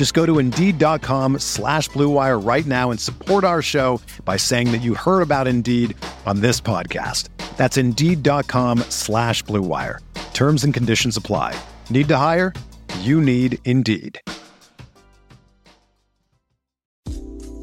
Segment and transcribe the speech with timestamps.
[0.00, 4.78] Just go to Indeed.com slash BlueWire right now and support our show by saying that
[4.78, 7.28] you heard about Indeed on this podcast.
[7.58, 9.98] That's Indeed.com slash BlueWire.
[10.32, 11.54] Terms and conditions apply.
[11.90, 12.54] Need to hire?
[13.00, 14.18] You need Indeed.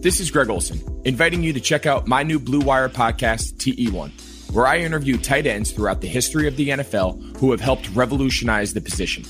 [0.01, 4.51] This is Greg Olsen, inviting you to check out my new Blue Wire podcast, TE1,
[4.51, 8.75] where I interview tight ends throughout the history of the NFL who have helped revolutionize
[8.75, 9.23] the position.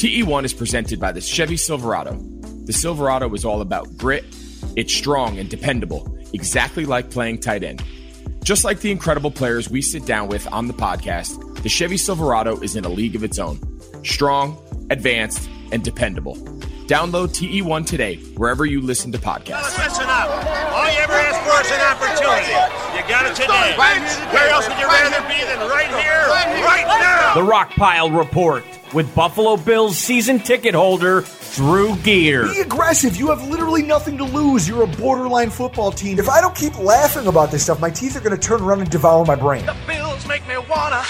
[0.00, 2.16] TE1 is presented by the Chevy Silverado.
[2.64, 4.24] The Silverado is all about grit,
[4.74, 7.84] it's strong and dependable, exactly like playing tight end.
[8.42, 12.58] Just like the incredible players we sit down with on the podcast, the Chevy Silverado
[12.60, 13.60] is in a league of its own.
[14.02, 14.56] Strong,
[14.88, 16.36] advanced, and dependable.
[16.86, 19.76] Download TE1 today, wherever you listen to podcasts.
[19.84, 20.30] Listen up.
[20.72, 22.56] All you ever asked for is an opportunity.
[22.96, 23.76] You got it today.
[24.32, 26.26] Where else would you rather be than right here,
[26.64, 27.34] right now?
[27.34, 28.64] The Rockpile Report
[28.94, 31.24] with Buffalo Bills season ticket holder
[31.54, 32.46] Drew Gear.
[32.46, 33.16] Be aggressive.
[33.16, 34.68] You have literally nothing to lose.
[34.68, 36.18] You're a borderline football team.
[36.18, 38.80] If I don't keep laughing about this stuff, my teeth are going to turn around
[38.80, 39.66] and devour my brain.
[39.66, 41.02] The Bills make me wanna.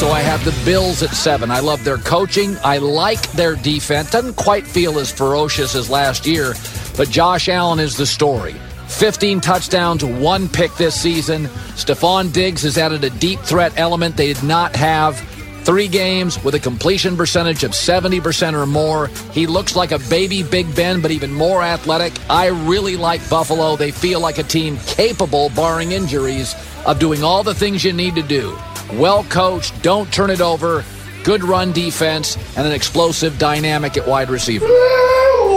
[0.00, 1.50] So I have the Bills at seven.
[1.50, 2.56] I love their coaching.
[2.64, 4.10] I like their defense.
[4.10, 6.54] Doesn't quite feel as ferocious as last year,
[6.96, 8.54] but Josh Allen is the story.
[8.88, 11.48] 15 touchdowns, one pick this season.
[11.76, 15.18] Stefon Diggs has added a deep threat element they did not have.
[15.64, 19.08] Three games with a completion percentage of 70% or more.
[19.32, 22.14] He looks like a baby Big Ben, but even more athletic.
[22.30, 23.76] I really like Buffalo.
[23.76, 26.54] They feel like a team capable, barring injuries,
[26.86, 28.56] of doing all the things you need to do.
[28.94, 30.84] Well coached, don't turn it over,
[31.22, 34.66] good run defense, and an explosive dynamic at wide receiver.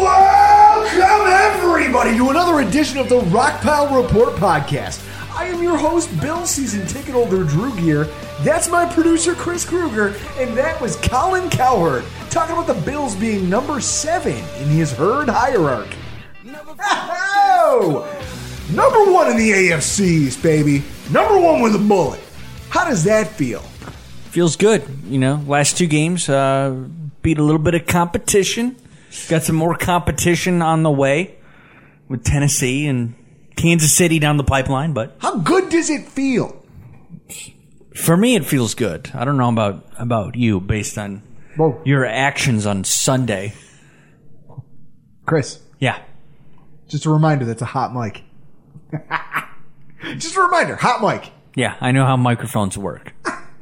[0.04, 5.04] Welcome, everybody, to another edition of the Rockpile Report podcast.
[5.36, 8.04] I am your host, Bill season ticket holder Drew Gear.
[8.42, 13.50] That's my producer, Chris Kruger, and that was Colin Cowherd talking about the Bills being
[13.50, 15.98] number seven in his herd hierarchy.
[18.72, 20.84] Number one in the AFCs, baby.
[21.12, 22.20] Number one with a bullet.
[22.74, 23.60] How does that feel?
[24.32, 24.84] Feels good.
[25.06, 26.72] You know, last two games uh,
[27.22, 28.76] beat a little bit of competition.
[29.30, 31.36] Got some more competition on the way
[32.10, 33.14] with Tennessee and
[33.56, 34.94] Kansas City down the pipeline.
[34.94, 36.60] But How good does it feel?
[37.96, 39.12] for me, it feels good.
[39.14, 41.22] I don't know about about you based on
[41.60, 43.54] Well, your actions on Sunday.
[45.28, 46.00] Chris, Yeah.
[46.88, 48.24] just a reminder that's a hot mic.
[50.18, 51.32] just a reminder, hot mic.
[51.56, 53.14] Yeah, I know how microphones work.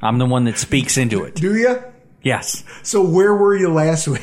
[0.02, 1.36] I'm the one that speaks into it.
[1.36, 1.82] Do you?
[2.24, 2.64] Yes.
[2.84, 4.22] So where were you last week?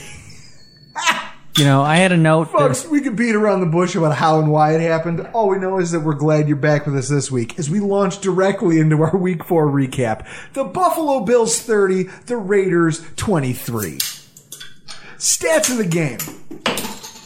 [1.57, 2.53] You know, I had a note.
[2.53, 5.27] that- Folks, we could beat around the bush about how and why it happened.
[5.35, 7.81] All we know is that we're glad you're back with us this week as we
[7.81, 10.25] launch directly into our week four recap.
[10.53, 13.99] The Buffalo Bills 30, the Raiders 23.
[15.19, 16.19] Stats of the game.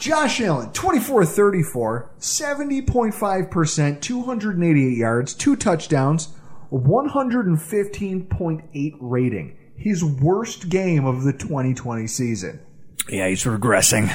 [0.02, 6.30] Josh Allen, 24 34, 70.5%, 288 yards, two touchdowns,
[6.72, 9.56] 115.8 rating.
[9.76, 12.58] His worst game of the 2020 season.
[13.08, 14.10] yeah, he's regressing.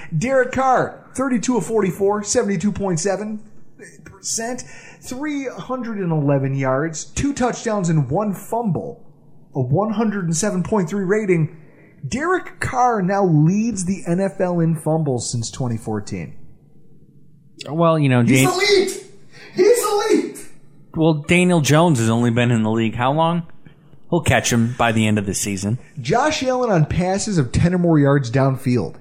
[0.18, 4.62] Derek Carr, 32 of 44, 72.7%,
[5.02, 9.08] 311 yards, two touchdowns, and one fumble.
[9.54, 11.61] A 107.3 rating.
[12.06, 16.36] Derek Carr now leads the NFL in fumbles since 2014.
[17.68, 19.04] Well, you know, He's elite!
[19.54, 20.48] He's elite!
[20.96, 23.46] well, Daniel Jones has only been in the league how long?
[24.10, 25.78] He'll catch him by the end of the season.
[26.00, 28.96] Josh Allen on passes of 10 or more yards downfield.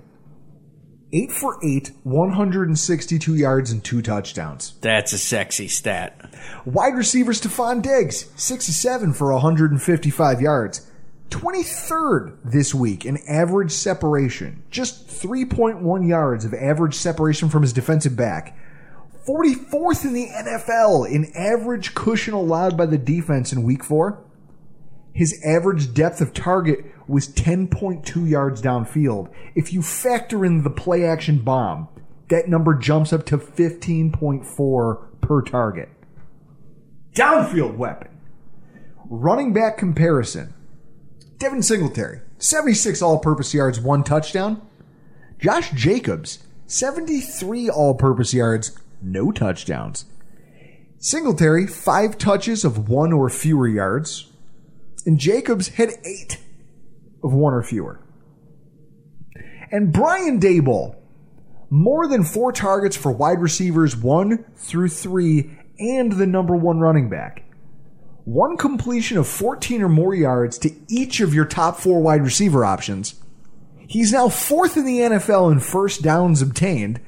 [1.13, 4.75] 8 for 8, 162 yards and two touchdowns.
[4.79, 6.33] That's a sexy stat.
[6.63, 10.89] Wide receiver Stefon Diggs, 67 for 155 yards.
[11.31, 18.15] 23rd this week in average separation, just 3.1 yards of average separation from his defensive
[18.15, 18.57] back.
[19.27, 24.23] 44th in the NFL in average cushion allowed by the defense in week four.
[25.13, 29.31] His average depth of target was 10.2 yards downfield.
[29.55, 31.89] If you factor in the play action bomb,
[32.29, 35.89] that number jumps up to 15.4 per target.
[37.13, 38.07] Downfield weapon.
[39.09, 40.53] Running back comparison.
[41.41, 44.61] Devin Singletary, 76 all purpose yards, one touchdown.
[45.39, 50.05] Josh Jacobs, 73 all purpose yards, no touchdowns.
[50.99, 54.31] Singletary, five touches of one or fewer yards.
[55.07, 56.37] And Jacobs had eight
[57.23, 57.99] of one or fewer.
[59.71, 60.95] And Brian Daboll,
[61.71, 67.09] more than four targets for wide receivers one through three and the number one running
[67.09, 67.50] back.
[68.25, 72.63] One completion of 14 or more yards to each of your top four wide receiver
[72.63, 73.15] options.
[73.87, 77.01] He's now fourth in the NFL in first downs obtained,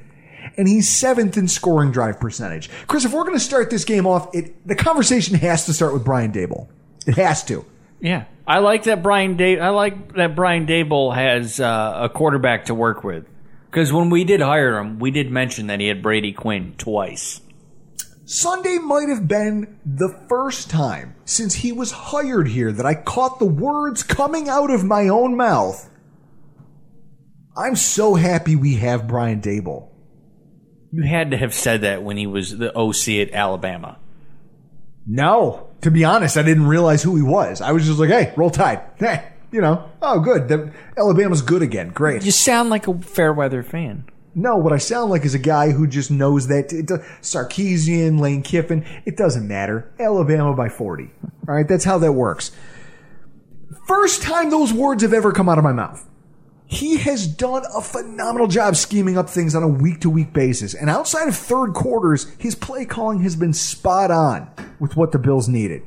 [0.56, 2.68] and he's seventh in scoring drive percentage.
[2.86, 5.94] Chris, if we're going to start this game off, it, the conversation has to start
[5.94, 6.68] with Brian Daboll.
[7.06, 7.64] It has to.
[8.00, 12.66] Yeah, I like that Brian da- I like that Brian Daboll has uh, a quarterback
[12.66, 13.26] to work with.
[13.70, 17.40] Because when we did hire him, we did mention that he had Brady Quinn twice.
[18.26, 23.38] Sunday might have been the first time since he was hired here that I caught
[23.38, 25.90] the words coming out of my own mouth.
[27.56, 29.90] I'm so happy we have Brian Daboll.
[30.90, 33.98] You had to have said that when he was the OC at Alabama.
[35.06, 37.60] No, to be honest, I didn't realize who he was.
[37.60, 38.80] I was just like, hey, roll tide.
[38.98, 39.22] Hey,
[39.52, 40.48] you know, oh, good.
[40.48, 41.90] The, Alabama's good again.
[41.90, 42.24] Great.
[42.24, 44.08] You sound like a Fairweather fan.
[44.34, 46.86] No, what I sound like is a guy who just knows that it,
[47.22, 49.92] Sarkisian, Lane Kiffin, it doesn't matter.
[49.98, 51.10] Alabama by 40.
[51.48, 52.50] All right, that's how that works.
[53.86, 56.04] First time those words have ever come out of my mouth.
[56.66, 60.74] He has done a phenomenal job scheming up things on a week to week basis.
[60.74, 65.18] And outside of third quarters, his play calling has been spot on with what the
[65.18, 65.82] Bills needed.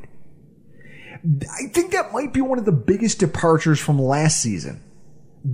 [1.52, 4.82] I think that might be one of the biggest departures from last season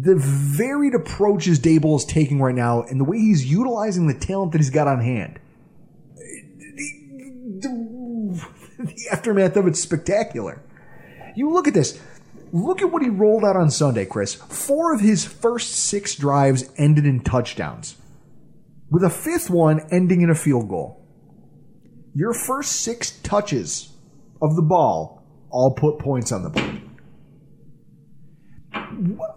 [0.02, 4.52] the varied approaches Daboll is taking right now and the way he's utilizing the talent
[4.54, 5.40] that he's got on hand.
[6.16, 8.46] The, the,
[8.80, 10.64] the aftermath of it's spectacular.
[11.36, 12.02] You look at this.
[12.52, 14.34] Look at what he rolled out on Sunday, Chris.
[14.34, 17.96] Four of his first six drives ended in touchdowns,
[18.90, 21.04] with a fifth one ending in a field goal.
[22.16, 23.92] Your first six touches
[24.42, 26.83] of the ball all put points on the board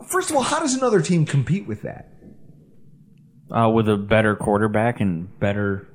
[0.07, 2.13] first of all, how does another team compete with that?
[3.51, 5.89] Uh, with a better quarterback and better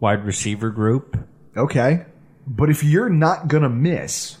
[0.00, 1.16] wide receiver group.
[1.56, 2.06] Okay.
[2.46, 4.38] But if you're not going to miss,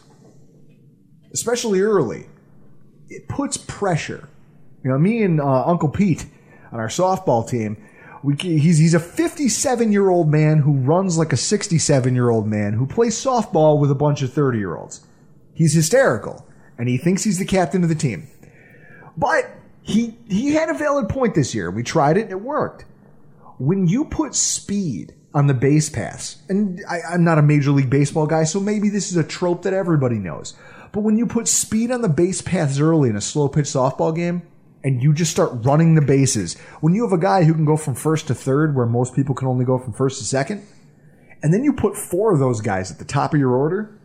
[1.32, 2.26] especially early,
[3.08, 4.28] it puts pressure.
[4.82, 6.26] You know, me and uh, Uncle Pete
[6.72, 7.76] on our softball team,
[8.22, 12.46] we, he's, he's a 57 year old man who runs like a 67 year old
[12.46, 15.06] man who plays softball with a bunch of 30 year olds.
[15.54, 16.46] He's hysterical
[16.78, 18.28] and he thinks he's the captain of the team.
[19.16, 19.50] But
[19.82, 21.70] he he had a valid point this year.
[21.70, 22.84] We tried it and it worked.
[23.58, 27.90] When you put speed on the base pass, and I, I'm not a major league
[27.90, 30.54] baseball guy, so maybe this is a trope that everybody knows.
[30.92, 34.14] But when you put speed on the base paths early in a slow pitch softball
[34.14, 34.42] game,
[34.84, 37.76] and you just start running the bases, when you have a guy who can go
[37.76, 40.66] from first to third, where most people can only go from first to second,
[41.42, 43.98] and then you put four of those guys at the top of your order,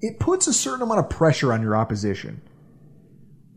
[0.00, 2.42] it puts a certain amount of pressure on your opposition.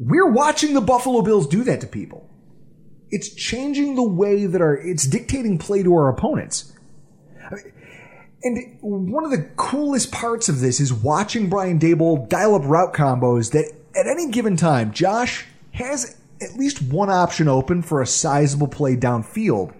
[0.03, 2.27] We're watching the Buffalo Bills do that to people.
[3.11, 6.73] It's changing the way that our, it's dictating play to our opponents.
[8.41, 12.95] And one of the coolest parts of this is watching Brian Daboll dial up route
[12.95, 18.07] combos that at any given time, Josh has at least one option open for a
[18.07, 19.71] sizable play downfield,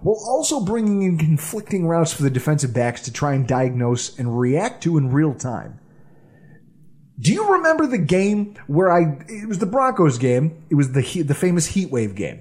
[0.00, 4.40] while also bringing in conflicting routes for the defensive backs to try and diagnose and
[4.40, 5.78] react to in real time.
[7.20, 9.18] Do you remember the game where I?
[9.28, 10.64] It was the Broncos game.
[10.70, 12.40] It was the the famous heat wave game.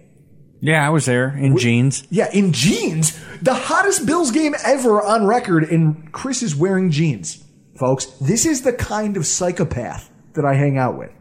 [0.59, 2.07] Yeah, I was there in jeans.
[2.09, 3.19] Yeah, in jeans.
[3.41, 7.43] The hottest Bills game ever on record, and Chris is wearing jeans,
[7.75, 8.05] folks.
[8.21, 11.11] This is the kind of psychopath that I hang out with.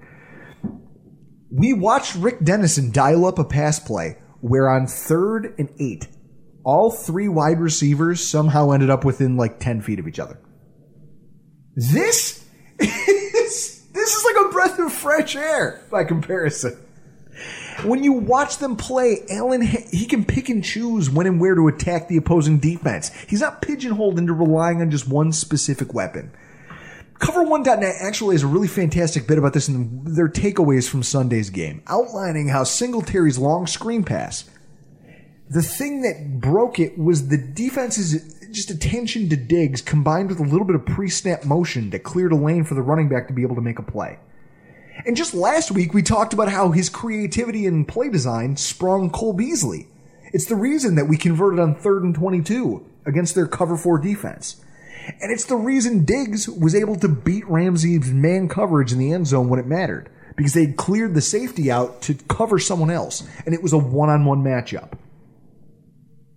[1.50, 6.08] We watched Rick Dennison dial up a pass play where on third and eight,
[6.64, 10.40] all three wide receivers somehow ended up within like 10 feet of each other.
[11.74, 12.44] This
[12.78, 13.25] this is like a
[14.68, 16.76] breath of fresh air by comparison.
[17.84, 21.68] When you watch them play, Allen, he can pick and choose when and where to
[21.68, 23.10] attack the opposing defense.
[23.28, 26.32] He's not pigeonholed into relying on just one specific weapon.
[27.20, 31.82] Cover1.net actually has a really fantastic bit about this in their takeaways from Sunday's game,
[31.86, 34.44] outlining how Singletary's long screen pass,
[35.48, 40.42] the thing that broke it was the defense's just attention to Diggs combined with a
[40.42, 43.42] little bit of pre-snap motion that cleared a lane for the running back to be
[43.42, 44.18] able to make a play.
[45.04, 49.32] And just last week, we talked about how his creativity and play design sprung Cole
[49.32, 49.88] Beasley.
[50.32, 54.62] It's the reason that we converted on third and 22 against their cover four defense.
[55.20, 59.26] And it's the reason Diggs was able to beat Ramsey's man coverage in the end
[59.28, 60.10] zone when it mattered.
[60.36, 63.26] Because they cleared the safety out to cover someone else.
[63.46, 64.92] And it was a one on one matchup.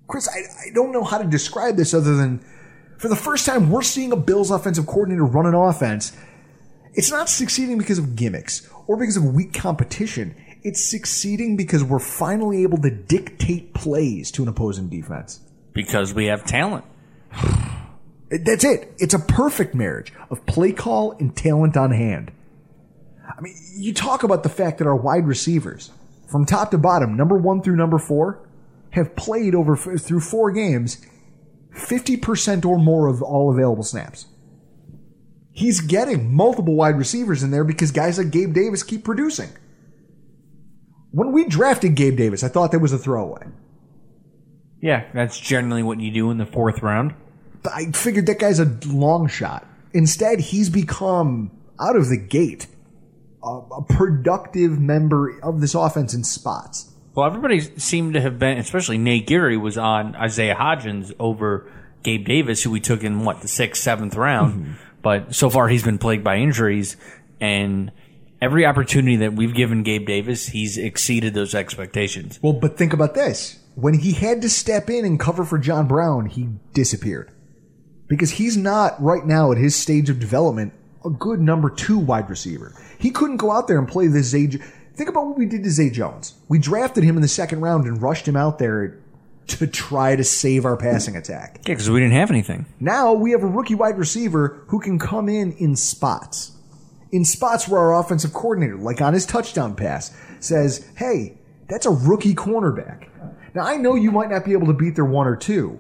[0.08, 2.44] Chris, I, I don't know how to describe this other than
[3.00, 6.12] for the first time, we're seeing a Bills offensive coordinator run an offense.
[6.94, 10.36] It's not succeeding because of gimmicks or because of weak competition.
[10.64, 15.40] It's succeeding because we're finally able to dictate plays to an opposing defense.
[15.74, 16.86] Because we have talent.
[18.30, 18.94] That's it.
[19.00, 22.32] It's a perfect marriage of play call and talent on hand.
[23.28, 25.92] I mean, you talk about the fact that our wide receivers,
[26.30, 28.48] from top to bottom, number one through number four,
[28.92, 31.06] have played over through four games
[31.76, 34.26] 50% or more of all available snaps.
[35.60, 39.50] He's getting multiple wide receivers in there because guys like Gabe Davis keep producing.
[41.12, 43.46] When we drafted Gabe Davis, I thought that was a throwaway.
[44.82, 47.14] Yeah, that's generally what you do in the fourth round.
[47.66, 49.68] I figured that guy's a long shot.
[49.92, 52.68] Instead, he's become, out of the gate,
[53.44, 56.90] a, a productive member of this offense in spots.
[57.16, 61.70] Well, everybody seemed to have been, especially Nate Geary was on Isaiah Hodgins over
[62.02, 64.54] Gabe Davis, who we took in what the sixth, seventh round.
[64.54, 64.74] Mm-hmm.
[65.02, 66.98] But so far, he's been plagued by injuries,
[67.40, 67.92] and
[68.42, 72.40] every opportunity that we've given Gabe Davis, he's exceeded those expectations.
[72.42, 75.88] Well, but think about this: when he had to step in and cover for John
[75.88, 77.32] Brown, he disappeared
[78.08, 80.74] because he's not right now at his stage of development
[81.06, 82.74] a good number two wide receiver.
[82.98, 84.60] He couldn't go out there and play this age.
[84.96, 86.34] Think about what we did to Zay Jones.
[86.50, 89.00] We drafted him in the second round and rushed him out there
[89.50, 91.62] to try to save our passing attack.
[91.66, 92.66] Yeah, because we didn't have anything.
[92.80, 96.52] Now we have a rookie wide receiver who can come in in spots.
[97.12, 101.38] In spots where our offensive coordinator, like on his touchdown pass, says, hey,
[101.68, 103.10] that's a rookie cornerback.
[103.56, 105.80] Now I know you might not be able to beat their one or two,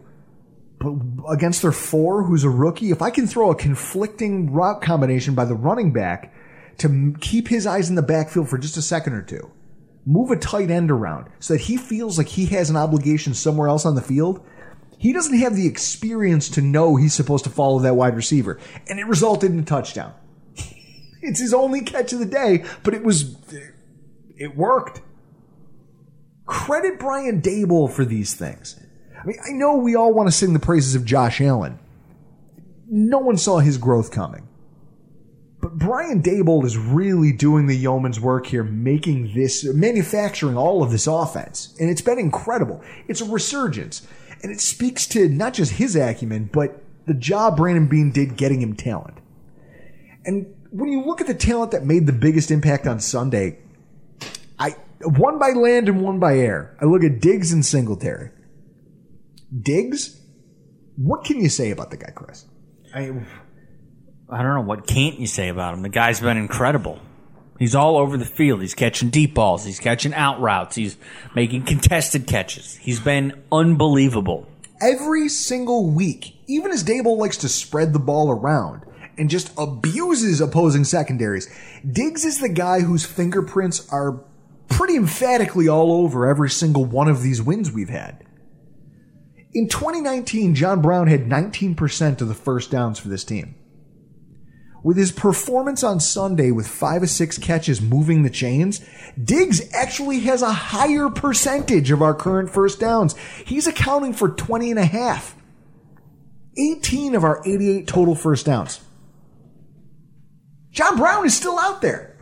[0.79, 0.93] but
[1.29, 5.45] against their four, who's a rookie, if I can throw a conflicting route combination by
[5.45, 6.33] the running back
[6.77, 9.51] to keep his eyes in the backfield for just a second or two,
[10.09, 13.67] move a tight end around so that he feels like he has an obligation somewhere
[13.67, 14.43] else on the field.
[14.97, 18.59] He doesn't have the experience to know he's supposed to follow that wide receiver.
[18.89, 20.13] And it resulted in a touchdown.
[21.21, 23.35] it's his only catch of the day, but it was,
[24.35, 25.01] it worked.
[26.47, 28.83] Credit Brian Daboll for these things.
[29.21, 31.77] I mean, I know we all want to sing the praises of Josh Allen.
[32.89, 34.48] No one saw his growth coming.
[35.61, 40.91] But Brian Daboll is really doing the yeoman's work here, making this, manufacturing all of
[40.91, 41.75] this offense.
[41.79, 42.81] And it's been incredible.
[43.07, 44.07] It's a resurgence.
[44.41, 48.61] And it speaks to not just his acumen, but the job Brandon Beane did getting
[48.61, 49.17] him talent.
[50.25, 53.59] And when you look at the talent that made the biggest impact on Sunday,
[54.57, 56.77] I, one by land and one by air.
[56.81, 58.31] I look at Diggs and Singletary.
[59.61, 60.21] Diggs,
[60.95, 62.45] what can you say about the guy, Chris?
[62.93, 63.11] I,
[64.31, 64.61] I don't know.
[64.61, 65.81] What can't you say about him?
[65.81, 66.99] The guy's been incredible.
[67.57, 68.61] He's all over the field.
[68.61, 69.65] He's catching deep balls.
[69.65, 70.75] He's catching out routes.
[70.75, 70.97] He's
[71.35, 72.75] making contested catches.
[72.75, 74.47] He's been unbelievable.
[74.81, 78.83] Every single week, even as Daboll likes to spread the ball around
[79.17, 81.49] and just abuses opposing secondaries,
[81.85, 84.23] Diggs is the guy whose fingerprints are
[84.69, 88.23] pretty emphatically all over every single one of these wins we've had.
[89.51, 93.55] In 2019, John Brown had 19% of the first downs for this team.
[94.81, 98.79] With his performance on Sunday with five or six catches moving the chains,
[99.21, 103.15] Diggs actually has a higher percentage of our current first downs.
[103.45, 105.35] He's accounting for 20 and a half.
[106.57, 108.79] 18 of our 88 total first downs.
[110.71, 112.17] John Brown is still out there.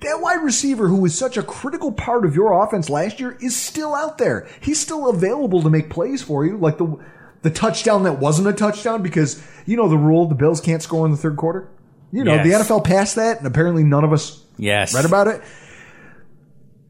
[0.00, 3.56] That wide receiver who was such a critical part of your offense last year is
[3.56, 4.48] still out there.
[4.60, 6.98] He's still available to make plays for you, like the
[7.42, 11.04] the touchdown that wasn't a touchdown because you know the rule the Bills can't score
[11.04, 11.68] in the third quarter.
[12.10, 12.68] You know, yes.
[12.68, 14.94] the NFL passed that, and apparently none of us yes.
[14.94, 15.42] read about it.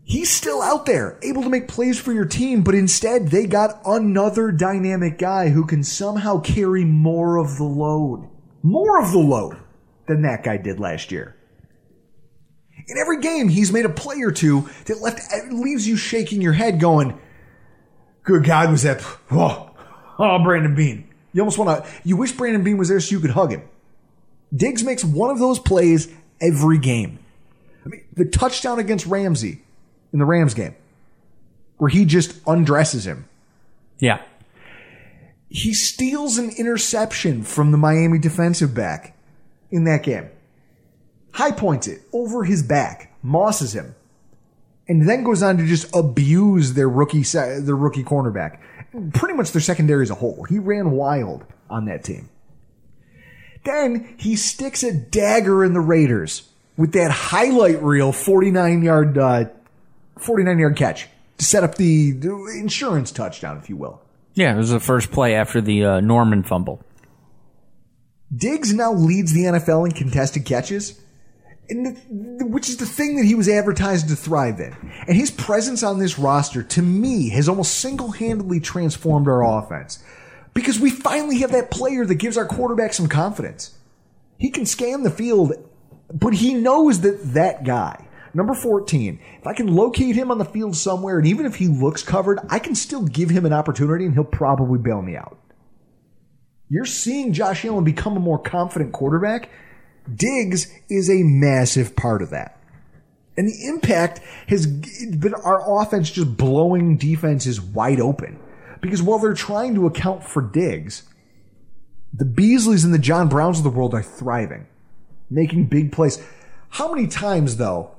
[0.05, 3.83] He's still out there, able to make plays for your team, but instead they got
[3.85, 8.27] another dynamic guy who can somehow carry more of the load.
[8.63, 9.59] More of the load
[10.07, 11.37] than that guy did last year.
[12.87, 15.21] In every game, he's made a play or two that left
[15.53, 17.19] leaves you shaking your head, going,
[18.23, 19.05] "Good God, was that?
[19.31, 19.71] Oh,
[20.19, 21.11] oh Brandon Beane!
[21.35, 21.91] You almost want to.
[22.03, 23.63] You wish Brandon Beane was there so you could hug him."
[24.55, 26.09] Diggs makes one of those plays
[26.41, 27.19] every game.
[27.85, 29.63] I mean, the touchdown against Ramsey
[30.13, 30.75] in the Rams game,
[31.77, 33.29] where he just undresses him.
[33.99, 34.23] Yeah.
[35.49, 39.17] He steals an interception from the Miami defensive back
[39.71, 40.29] in that game.
[41.33, 43.95] High points it over his back, mosses him,
[44.89, 48.61] and then goes on to just abuse their rookie their rookie cornerback.
[49.13, 50.45] Pretty much their secondary as a whole.
[50.49, 52.29] He ran wild on that team.
[53.65, 59.45] Then he sticks a dagger in the Raiders with that highlight reel 49 yard uh,
[60.19, 64.01] 49 yard catch to set up the, the insurance touchdown, if you will.
[64.35, 66.81] Yeah, it was the first play after the uh, Norman fumble.
[68.35, 71.01] Diggs now leads the NFL in contested catches,
[71.69, 71.97] and
[72.39, 74.77] the, which is the thing that he was advertised to thrive in.
[75.07, 80.03] And his presence on this roster, to me, has almost single handedly transformed our offense
[80.59, 83.79] because we finally have that player that gives our quarterback some confidence.
[84.39, 85.53] He can scan the field,
[86.13, 90.45] but he knows that that guy, number 14, if I can locate him on the
[90.45, 94.05] field somewhere, and even if he looks covered, I can still give him an opportunity
[94.05, 95.39] and he'll probably bail me out.
[96.69, 99.51] You're seeing Josh Allen become a more confident quarterback.
[100.13, 102.61] Diggs is a massive part of that.
[103.37, 108.41] And the impact has been our offense just blowing defenses wide open.
[108.81, 111.03] Because while they're trying to account for Diggs,
[112.13, 114.67] the Beasleys and the John Browns of the world are thriving,
[115.31, 116.23] making big plays.
[116.71, 117.93] How many times, though?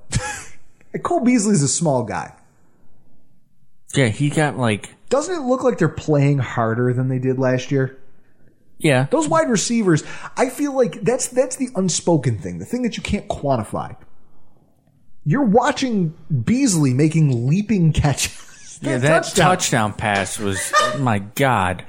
[1.04, 2.34] Cole Beasley's a small guy.
[3.96, 4.96] Yeah, he got like.
[5.10, 7.98] Doesn't it look like they're playing harder than they did last year?
[8.78, 9.08] Yeah.
[9.10, 10.04] Those wide receivers,
[10.38, 13.96] I feel like that's that's the unspoken thing, the thing that you can't quantify.
[15.26, 18.46] You're watching Beasley making leaping catches.
[18.82, 19.94] Yeah, that touchdown.
[19.94, 21.86] pass was oh my god.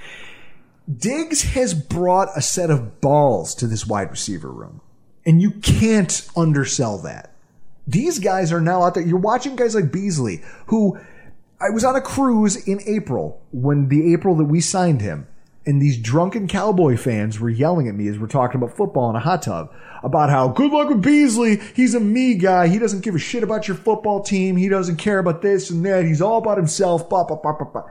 [0.93, 4.81] Diggs has brought a set of balls to this wide receiver room.
[5.25, 7.35] And you can't undersell that.
[7.87, 9.07] These guys are now out there.
[9.07, 10.99] You're watching guys like Beasley, who
[11.61, 15.29] I was on a cruise in April when the April that we signed him
[15.67, 19.17] and these drunken cowboy fans were yelling at me as we're talking about football in
[19.17, 21.61] a hot tub about how good luck with Beasley.
[21.75, 22.69] He's a me guy.
[22.69, 24.57] He doesn't give a shit about your football team.
[24.57, 26.05] He doesn't care about this and that.
[26.05, 27.09] He's all about himself.
[27.09, 27.83] Bah, bah, bah, bah, bah.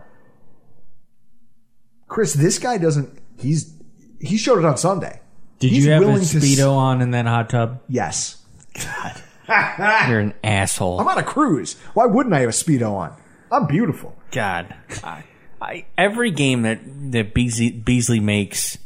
[2.08, 3.20] Chris, this guy doesn't.
[3.38, 3.74] He's
[4.20, 5.22] he showed it on Sunday.
[5.60, 7.82] Did He's you have a willing to speedo on in that hot tub?
[7.88, 8.44] Yes.
[8.74, 9.22] God,
[10.10, 11.00] you're an asshole.
[11.00, 11.76] I'm on a cruise.
[11.94, 13.16] Why wouldn't I have a speedo on?
[13.52, 14.16] I'm beautiful.
[14.32, 15.24] God, I,
[15.62, 16.80] I, every game that
[17.12, 18.78] that Beasley, Beasley makes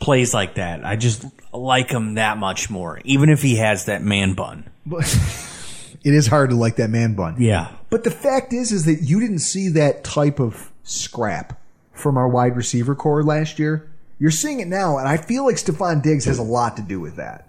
[0.00, 3.00] plays like that, I just like him that much more.
[3.04, 4.68] Even if he has that man bun.
[4.86, 5.04] But
[6.04, 7.36] it is hard to like that man bun.
[7.38, 11.60] Yeah, But the fact is, is that you didn't see that type of scrap
[11.92, 13.90] from our wide receiver corps last year.
[14.18, 16.98] You're seeing it now, and I feel like Stefon Diggs has a lot to do
[16.98, 17.48] with that.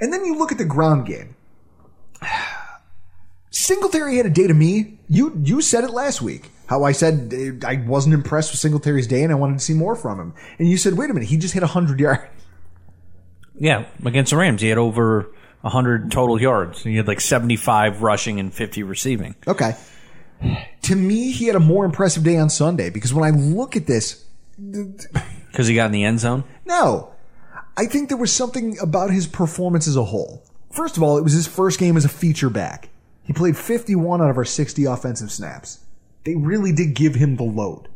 [0.00, 1.36] And then you look at the ground game.
[3.50, 4.98] Singletary had a day to me.
[5.08, 6.50] You you said it last week.
[6.66, 9.74] How I said eh, I wasn't impressed with Singletary's day, and I wanted to see
[9.74, 10.34] more from him.
[10.58, 12.22] And you said, "Wait a minute, he just hit hundred yards."
[13.58, 13.86] yeah.
[14.04, 15.30] Against the Rams, he had over
[15.62, 16.82] hundred total yards.
[16.82, 19.34] He had like seventy-five rushing and fifty receiving.
[19.46, 19.74] Okay.
[20.82, 23.86] To me, he had a more impressive day on Sunday because when I look at
[23.86, 24.24] this,
[25.50, 26.44] Because he got in the end zone.
[26.66, 27.10] No.
[27.76, 30.44] I think there was something about his performance as a whole.
[30.70, 32.88] First of all, it was his first game as a feature back.
[33.24, 35.83] He played 51 out of our 60 offensive snaps.
[36.24, 37.88] They really did give him the load.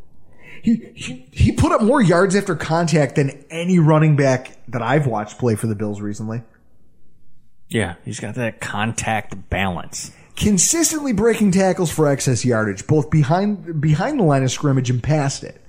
[0.61, 5.07] He, he, he put up more yards after contact than any running back that I've
[5.07, 6.41] watched play for the Bills recently.
[7.69, 10.11] Yeah, he's got that contact balance.
[10.35, 15.43] Consistently breaking tackles for excess yardage, both behind, behind the line of scrimmage and past
[15.43, 15.61] it.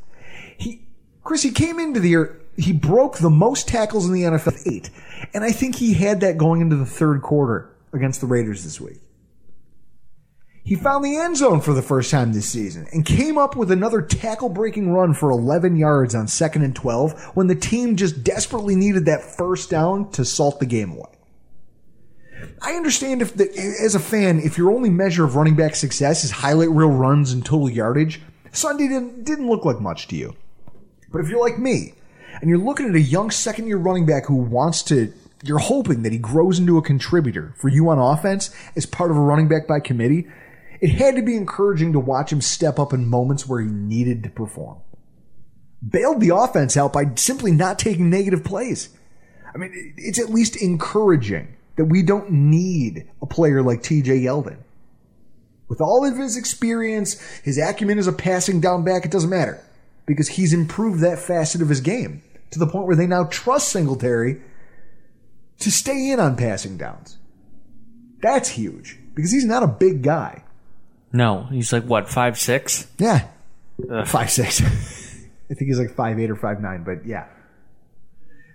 [0.57, 0.87] He,
[1.25, 4.91] Chris, he came into the year, he broke the most tackles in the NFL eight.
[5.35, 8.81] And I think he had that going into the third quarter against the Raiders this
[8.81, 9.01] week.
[10.63, 13.71] He found the end zone for the first time this season and came up with
[13.71, 18.23] another tackle breaking run for 11 yards on second and 12 when the team just
[18.23, 21.11] desperately needed that first down to salt the game away.
[22.63, 23.49] I understand if the,
[23.83, 27.33] as a fan, if your only measure of running back success is highlight reel runs
[27.33, 28.21] and total yardage,
[28.53, 30.37] Sunday didn't, didn't look like much to you.
[31.11, 31.95] But if you're like me,
[32.41, 36.03] and you're looking at a young second year running back who wants to, you're hoping
[36.03, 39.49] that he grows into a contributor for you on offense as part of a running
[39.49, 40.29] back by committee,
[40.81, 44.23] it had to be encouraging to watch him step up in moments where he needed
[44.23, 44.79] to perform.
[45.87, 48.91] Bailed the offense out by simply not taking negative plays.
[49.55, 54.59] I mean, it's at least encouraging that we don't need a player like TJ Yeldon.
[55.69, 59.63] With all of his experience, his acumen as a passing down back, it doesn't matter
[60.07, 62.23] because he's improved that facet of his game.
[62.51, 64.41] to the point where they now trust Singletary
[65.61, 67.17] to stay in on passing downs.
[68.21, 70.43] That's huge because he's not a big guy.
[71.13, 72.87] No, he's like what five six.
[72.99, 73.27] Yeah,
[74.07, 74.61] five six.
[75.51, 77.27] I think he's like five eight or five nine, but yeah.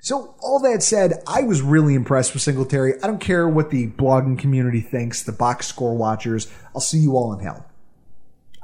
[0.02, 2.94] So all that said, I was really impressed with Singletary.
[3.02, 6.48] I don't care what the blogging community thinks, the box score watchers.
[6.76, 7.66] I'll see you all in hell.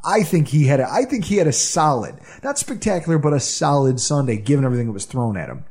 [0.06, 3.40] I think he had a, I think he had a solid, not spectacular, but a
[3.40, 5.66] solid Sunday given everything that was thrown at him.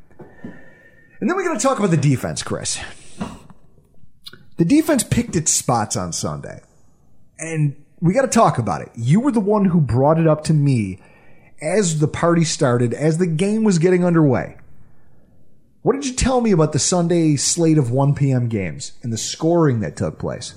[1.20, 2.80] And then we got to talk about the defense, Chris.
[4.56, 6.60] The defense picked its spots on Sunday.
[7.38, 8.90] And we got to talk about it.
[8.94, 11.00] You were the one who brought it up to me
[11.60, 14.56] as the party started, as the game was getting underway.
[15.82, 18.48] What did you tell me about the Sunday slate of 1 p.m.
[18.48, 20.54] games and the scoring that took place?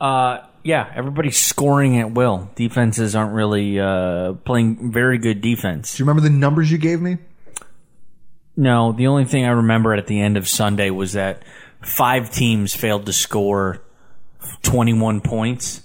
[0.00, 2.50] Uh, yeah, everybody's scoring at will.
[2.54, 5.96] Defenses aren't really uh, playing very good defense.
[5.96, 7.18] Do you remember the numbers you gave me?
[8.56, 11.42] No, the only thing I remember at the end of Sunday was that
[11.82, 13.82] five teams failed to score
[14.62, 15.82] 21 points.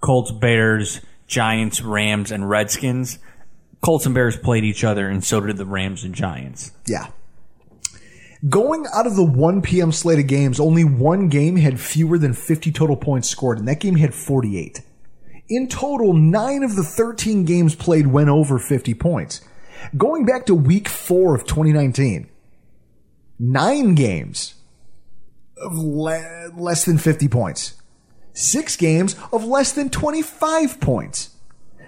[0.00, 3.18] Colts, Bears, Giants, Rams, and Redskins.
[3.82, 6.72] Colts and Bears played each other, and so did the Rams and Giants.
[6.86, 7.08] Yeah.
[8.48, 9.92] Going out of the 1 p.m.
[9.92, 13.80] slate of games, only one game had fewer than 50 total points scored, and that
[13.80, 14.82] game had 48.
[15.48, 19.40] In total, nine of the 13 games played went over 50 points.
[19.96, 22.28] Going back to week four of 2019,
[23.38, 24.54] nine games
[25.56, 27.74] of le- less than 50 points.
[28.36, 31.30] Six games of less than 25 points.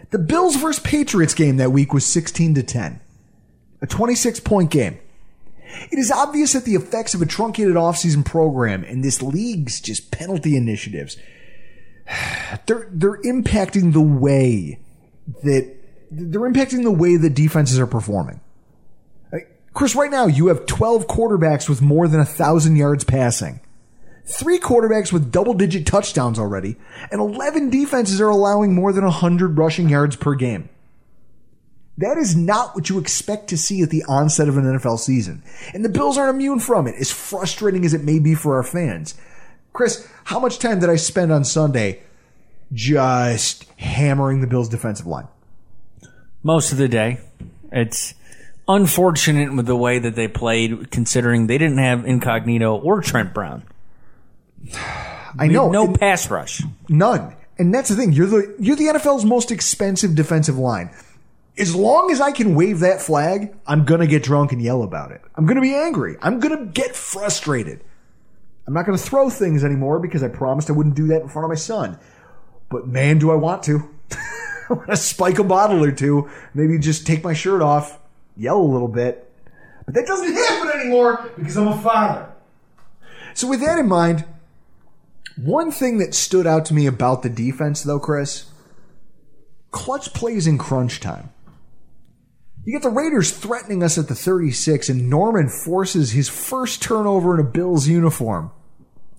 [0.08, 3.00] The Bills versus Patriots game that week was 16 to 10.
[3.82, 4.98] A 26 point game.
[5.92, 10.10] It is obvious that the effects of a truncated offseason program and this league's just
[10.10, 11.18] penalty initiatives,
[12.66, 14.80] they're, they're impacting the way
[15.42, 15.76] that,
[16.10, 18.40] they're impacting the way the defenses are performing.
[19.74, 23.60] Chris, right now you have 12 quarterbacks with more than a thousand yards passing.
[24.28, 26.76] Three quarterbacks with double digit touchdowns already,
[27.10, 30.68] and 11 defenses are allowing more than 100 rushing yards per game.
[31.96, 35.42] That is not what you expect to see at the onset of an NFL season.
[35.72, 38.62] And the Bills aren't immune from it, as frustrating as it may be for our
[38.62, 39.14] fans.
[39.72, 42.02] Chris, how much time did I spend on Sunday
[42.70, 45.28] just hammering the Bills' defensive line?
[46.42, 47.18] Most of the day.
[47.72, 48.12] It's
[48.68, 53.64] unfortunate with the way that they played, considering they didn't have Incognito or Trent Brown.
[55.38, 55.70] I know.
[55.70, 56.62] No and pass rush.
[56.88, 57.34] none.
[57.58, 58.12] And that's the thing.
[58.12, 60.90] You're the you're the NFL's most expensive defensive line.
[61.58, 65.10] As long as I can wave that flag, I'm gonna get drunk and yell about
[65.10, 65.20] it.
[65.34, 66.16] I'm gonna be angry.
[66.22, 67.82] I'm gonna get frustrated.
[68.66, 71.44] I'm not gonna throw things anymore because I promised I wouldn't do that in front
[71.44, 71.98] of my son.
[72.70, 73.88] But man, do I want to.
[74.70, 77.98] I want to spike a bottle or two, maybe just take my shirt off,
[78.36, 79.28] yell a little bit.
[79.86, 82.30] But that doesn't happen anymore because I'm a father.
[83.32, 84.26] So with that in mind,
[85.38, 88.46] one thing that stood out to me about the defense, though, Chris,
[89.70, 91.30] clutch plays in crunch time.
[92.64, 97.34] You get the Raiders threatening us at the 36, and Norman forces his first turnover
[97.34, 98.50] in a Bills uniform.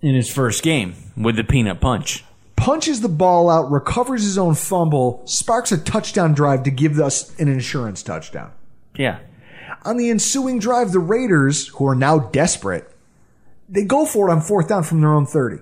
[0.01, 2.23] In his first game with the peanut punch.
[2.55, 7.37] Punches the ball out, recovers his own fumble, sparks a touchdown drive to give us
[7.39, 8.51] an insurance touchdown.
[8.95, 9.19] Yeah.
[9.83, 12.91] On the ensuing drive, the Raiders, who are now desperate,
[13.69, 15.61] they go for it on fourth down from their own 30.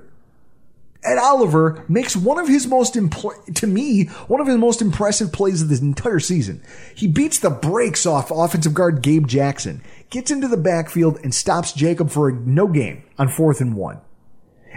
[1.08, 5.32] Ed Oliver makes one of his most, impl- to me, one of his most impressive
[5.32, 6.62] plays of this entire season.
[6.96, 11.72] He beats the brakes off offensive guard Gabe Jackson, gets into the backfield, and stops
[11.74, 14.00] Jacob for a no game on fourth and one.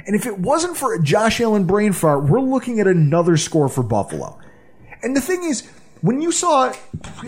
[0.07, 3.69] And if it wasn't for a Josh Allen brain fart, we're looking at another score
[3.69, 4.39] for Buffalo.
[5.03, 5.69] And the thing is,
[6.01, 6.73] when you saw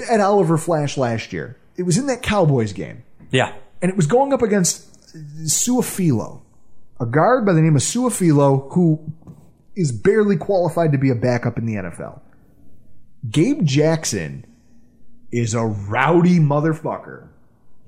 [0.08, 3.52] Ed Oliver flash last year, it was in that Cowboys game Yeah.
[3.82, 4.88] and it was going up against
[5.46, 6.41] Su'a-Filo,
[7.02, 9.12] a guard by the name of Su'a-Filo who
[9.74, 12.20] is barely qualified to be a backup in the NFL.
[13.28, 14.46] Gabe Jackson
[15.32, 17.28] is a rowdy motherfucker.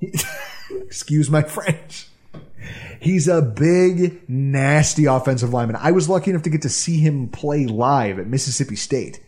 [0.71, 2.07] Excuse my French.
[2.99, 5.77] He's a big, nasty offensive lineman.
[5.79, 9.21] I was lucky enough to get to see him play live at Mississippi State.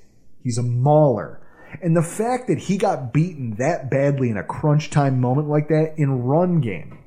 [0.43, 1.39] He's a mauler.
[1.81, 5.69] And the fact that he got beaten that badly in a crunch time moment like
[5.69, 6.97] that in run game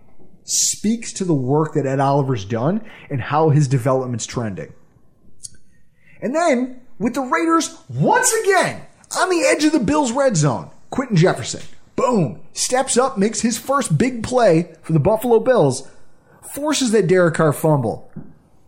[0.44, 4.72] speaks to the work that Ed Oliver's done and how his development's trending.
[6.22, 8.82] And then, with the Raiders once again
[9.18, 11.62] on the edge of the Bills' red zone, Quinton Jefferson,
[11.96, 15.88] boom, steps up, makes his first big play for the Buffalo Bills,
[16.54, 18.10] forces that Derek Carr fumble,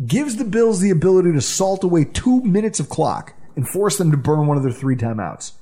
[0.06, 4.10] gives the Bills the ability to salt away two minutes of clock and force them
[4.10, 5.52] to burn one of their three timeouts.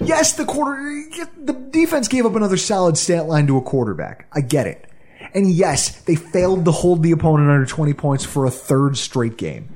[0.00, 1.04] Yes, the quarter,
[1.42, 4.28] the defense gave up another solid stat line to a quarterback.
[4.32, 4.87] I get it.
[5.38, 9.36] And yes, they failed to hold the opponent under 20 points for a third straight
[9.36, 9.68] game.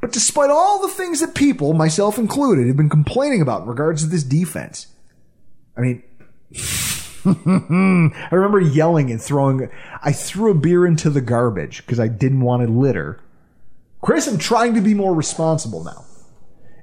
[0.00, 4.02] But despite all the things that people, myself included, have been complaining about in regards
[4.02, 4.88] to this defense,
[5.76, 6.02] I mean,
[7.24, 9.70] I remember yelling and throwing,
[10.02, 13.20] I threw a beer into the garbage because I didn't want to litter.
[14.02, 16.04] Chris, I'm trying to be more responsible now.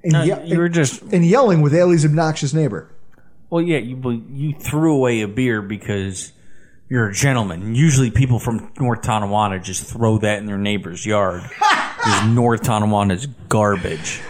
[0.04, 2.90] And, No, ye- you were just and yelling with Ailey's obnoxious neighbor.
[3.50, 3.78] well, yeah.
[3.78, 6.32] You you threw away a beer because
[6.92, 7.74] you're a gentleman.
[7.74, 11.42] Usually, people from North Tonawanda just throw that in their neighbor's yard.
[12.02, 14.22] Because North Tonawanda's garbage.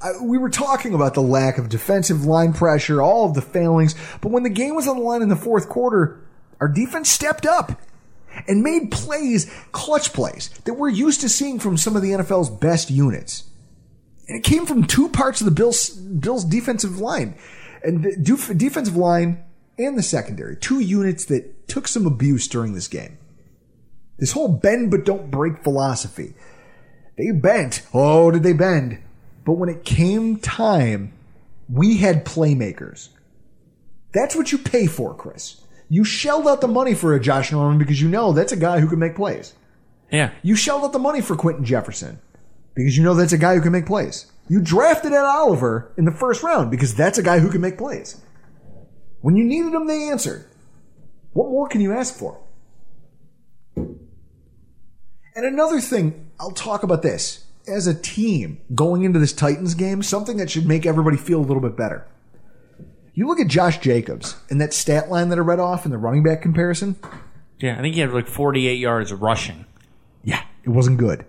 [0.00, 3.96] I- we were talking about the lack of defensive line pressure, all of the failings,
[4.20, 6.20] but when the game was on the line in the fourth quarter,
[6.60, 7.80] our defense stepped up
[8.46, 12.50] and made plays, clutch plays, that we're used to seeing from some of the NFL's
[12.50, 13.42] best units.
[14.28, 17.34] And it came from two parts of the Bills, Bills defensive line.
[17.82, 19.42] And the def- defensive line
[19.78, 23.18] and the secondary, two units that took some abuse during this game.
[24.18, 26.34] This whole bend but don't break philosophy.
[27.16, 27.82] They bent.
[27.94, 28.98] Oh, did they bend?
[29.44, 31.12] But when it came time,
[31.72, 33.08] we had playmakers.
[34.12, 35.60] That's what you pay for, Chris.
[35.88, 38.80] You shelled out the money for a Josh Norman because you know that's a guy
[38.80, 39.54] who can make plays.
[40.10, 40.32] Yeah.
[40.42, 42.20] You shelled out the money for Quinton Jefferson
[42.74, 44.30] because you know that's a guy who can make plays.
[44.48, 47.78] You drafted Ed Oliver in the first round because that's a guy who can make
[47.78, 48.20] plays.
[49.20, 50.46] When you needed them, they answered.
[51.32, 52.40] What more can you ask for?
[53.76, 53.96] And
[55.46, 57.44] another thing, I'll talk about this.
[57.66, 61.44] As a team going into this Titans game, something that should make everybody feel a
[61.44, 62.06] little bit better.
[63.12, 65.98] You look at Josh Jacobs and that stat line that I read off in the
[65.98, 66.96] running back comparison.
[67.58, 69.66] Yeah, I think he had like 48 yards rushing.
[70.22, 71.26] Yeah, it wasn't good.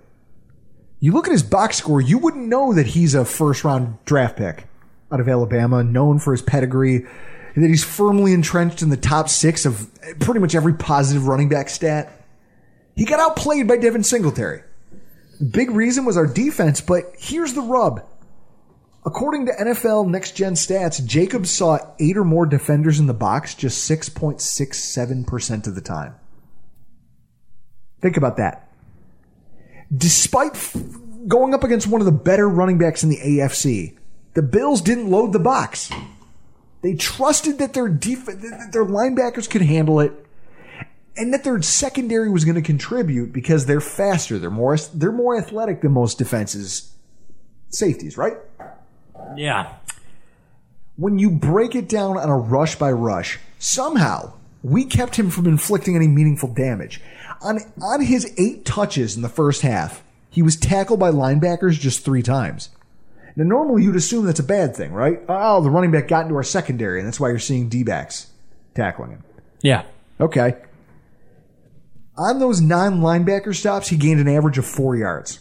[0.99, 4.37] You look at his box score, you wouldn't know that he's a first round draft
[4.37, 4.65] pick
[5.11, 7.05] out of Alabama, known for his pedigree,
[7.55, 11.69] that he's firmly entrenched in the top six of pretty much every positive running back
[11.69, 12.11] stat.
[12.95, 14.63] He got outplayed by Devin Singletary.
[15.51, 18.05] Big reason was our defense, but here's the rub.
[19.05, 23.55] According to NFL Next Gen Stats, Jacobs saw eight or more defenders in the box
[23.55, 26.15] just 6.67% of the time.
[28.01, 28.69] Think about that
[29.95, 30.75] despite f-
[31.27, 33.97] going up against one of the better running backs in the AFC,
[34.33, 35.91] the Bills didn't load the box.
[36.81, 40.13] They trusted that their def- that their linebackers could handle it,
[41.17, 44.39] and that their secondary was going to contribute because they're faster.
[44.39, 46.93] They're more they're more athletic than most defenses.
[47.69, 48.37] Safeties, right?
[49.35, 49.75] Yeah.
[50.95, 55.47] When you break it down on a rush by rush, somehow we kept him from
[55.47, 57.01] inflicting any meaningful damage.
[57.41, 62.03] On, on his eight touches in the first half, he was tackled by linebackers just
[62.03, 62.69] three times.
[63.39, 65.21] Now, normally you'd assume that's a bad thing, right?
[65.29, 68.27] Oh, the running back got into our secondary, and that's why you're seeing D backs
[68.75, 69.23] tackling him.
[69.61, 69.85] Yeah.
[70.19, 70.57] Okay.
[72.17, 75.39] On those non linebacker stops, he gained an average of four yards.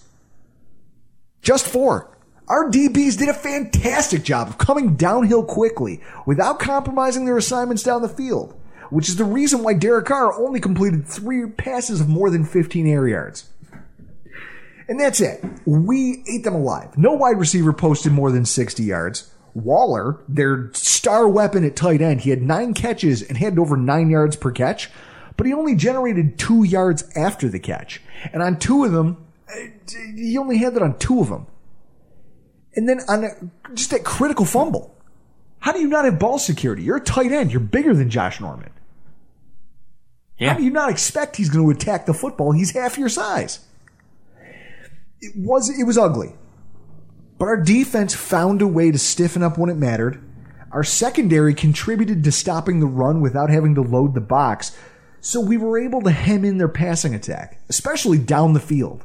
[1.43, 2.17] Just four.
[2.47, 8.03] Our DBs did a fantastic job of coming downhill quickly without compromising their assignments down
[8.03, 8.55] the field,
[8.91, 12.87] which is the reason why Derek Carr only completed three passes of more than 15
[12.87, 13.51] air yards.
[14.89, 15.45] And that's it.
[15.67, 16.97] We ate them alive.
[16.97, 19.31] No wide receiver posted more than 60 yards.
[19.55, 24.09] Waller, their star weapon at tight end, he had nine catches and had over nine
[24.09, 24.89] yards per catch,
[25.37, 28.01] but he only generated two yards after the catch.
[28.33, 29.27] And on two of them,
[30.15, 31.47] he only had that on two of them.
[32.75, 33.31] And then on a,
[33.75, 34.95] just that critical fumble.
[35.59, 36.83] How do you not have ball security?
[36.83, 37.51] You're a tight end.
[37.51, 38.71] You're bigger than Josh Norman.
[40.39, 40.53] Yeah.
[40.53, 42.53] How do you not expect he's going to attack the football?
[42.53, 43.61] He's half your size.
[45.21, 46.35] It was it was ugly.
[47.39, 50.23] But our defense found a way to stiffen up when it mattered.
[50.73, 54.77] Our secondary contributed to stopping the run without having to load the box,
[55.21, 59.05] so we were able to hem in their passing attack, especially down the field.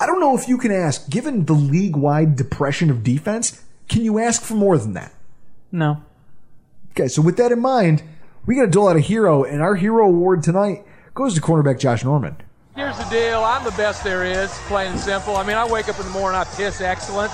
[0.00, 4.04] I don't know if you can ask, given the league wide depression of defense, can
[4.04, 5.12] you ask for more than that?
[5.72, 6.02] No.
[6.90, 8.02] Okay, so with that in mind,
[8.46, 11.78] we got to dole out a hero, and our hero award tonight goes to cornerback
[11.78, 12.36] Josh Norman.
[12.78, 13.42] Here's the deal.
[13.42, 15.36] I'm the best there is, plain and simple.
[15.36, 17.32] I mean, I wake up in the morning, I piss excellence,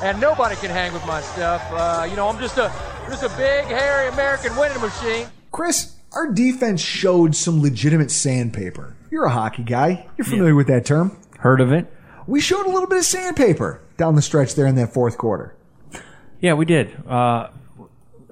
[0.00, 1.60] and nobody can hang with my stuff.
[1.72, 2.72] Uh, you know, I'm just a
[3.08, 5.26] just a big, hairy American winning machine.
[5.50, 8.94] Chris, our defense showed some legitimate sandpaper.
[9.10, 10.06] You're a hockey guy.
[10.16, 11.18] You're familiar with that term.
[11.40, 11.92] Heard of it?
[12.28, 15.56] We showed a little bit of sandpaper down the stretch there in that fourth quarter.
[16.40, 16.96] Yeah, we did.
[17.08, 17.48] Uh,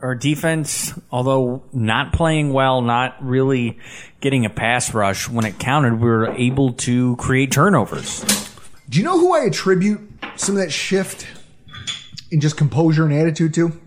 [0.05, 3.79] our defense, although not playing well, not really
[4.21, 8.23] getting a pass rush when it counted, we were able to create turnovers.
[8.91, 10.01] Do you know who I attribute
[10.37, 11.27] some of that shift
[12.31, 13.81] in just composure and attitude to?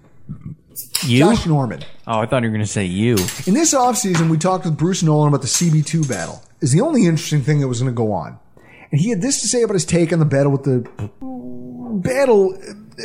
[1.03, 1.19] You?
[1.19, 1.83] Josh Norman.
[2.07, 3.13] Oh, I thought you were going to say you.
[3.45, 6.41] In this offseason, we talked with Bruce Nolan about the CB2 battle.
[6.61, 8.39] Is the only interesting thing that was going to go on.
[8.91, 10.79] And he had this to say about his take on the battle with the
[12.01, 12.57] battle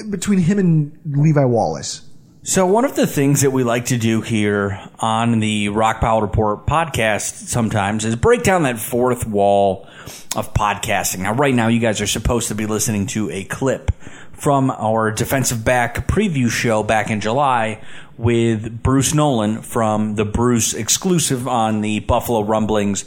[0.08, 2.08] between him and Levi Wallace.
[2.44, 6.66] So one of the things that we like to do here on the Rockpile Report
[6.66, 9.86] podcast sometimes is break down that fourth wall
[10.34, 11.20] of podcasting.
[11.20, 13.92] Now, right now, you guys are supposed to be listening to a clip
[14.32, 17.80] from our defensive back preview show back in July
[18.18, 23.04] with Bruce Nolan from the Bruce exclusive on the Buffalo Rumblings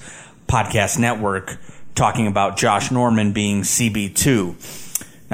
[0.48, 1.58] podcast network
[1.94, 4.85] talking about Josh Norman being CB2.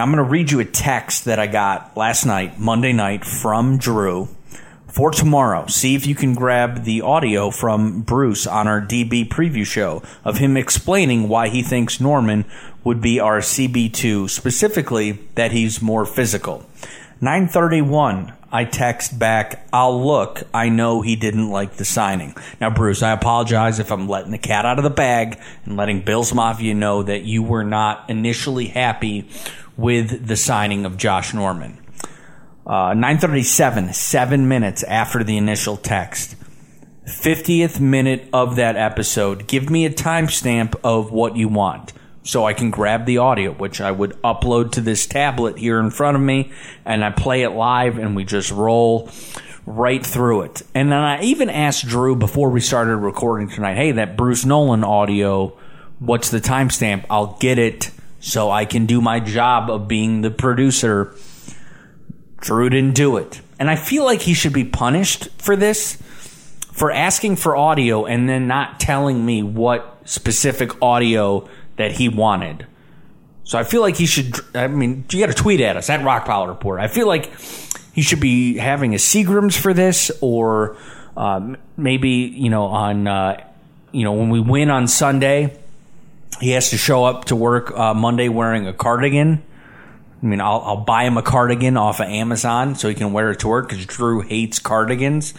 [0.01, 3.23] Now, I'm going to read you a text that I got last night, Monday night,
[3.23, 4.29] from Drew
[4.87, 5.67] for tomorrow.
[5.67, 10.39] See if you can grab the audio from Bruce on our DB preview show of
[10.39, 12.45] him explaining why he thinks Norman
[12.83, 16.65] would be our CB2, specifically that he's more physical.
[17.23, 20.41] 931, I text back, I'll look.
[20.51, 22.35] I know he didn't like the signing.
[22.59, 26.01] Now, Bruce, I apologize if I'm letting the cat out of the bag and letting
[26.01, 29.29] Bills Mafia know that you were not initially happy
[29.77, 31.77] with the signing of Josh Norman.
[32.65, 36.35] Uh, 937, seven minutes after the initial text.
[37.05, 39.47] 50th minute of that episode.
[39.47, 43.81] Give me a timestamp of what you want so I can grab the audio, which
[43.81, 46.51] I would upload to this tablet here in front of me,
[46.85, 49.09] and I play it live, and we just roll
[49.65, 50.61] right through it.
[50.75, 54.83] And then I even asked Drew before we started recording tonight, hey, that Bruce Nolan
[54.83, 55.57] audio,
[55.99, 57.05] what's the timestamp?
[57.09, 61.13] I'll get it so I can do my job of being the producer.
[62.37, 63.41] Drew didn't do it.
[63.59, 65.97] And I feel like he should be punished for this,
[66.71, 72.67] for asking for audio and then not telling me what specific audio that he wanted.
[73.43, 74.35] So I feel like he should.
[74.55, 76.79] I mean, you got to tweet at us at Rockpile Report.
[76.79, 77.31] I feel like
[77.91, 80.77] he should be having a Seagrams for this, or
[81.17, 83.43] uh, maybe you know on uh,
[83.91, 85.60] you know when we win on Sunday,
[86.39, 89.43] he has to show up to work uh, Monday wearing a cardigan.
[90.21, 93.31] I mean, I'll, I'll buy him a cardigan off of Amazon so he can wear
[93.31, 95.33] it to work because Drew hates cardigans.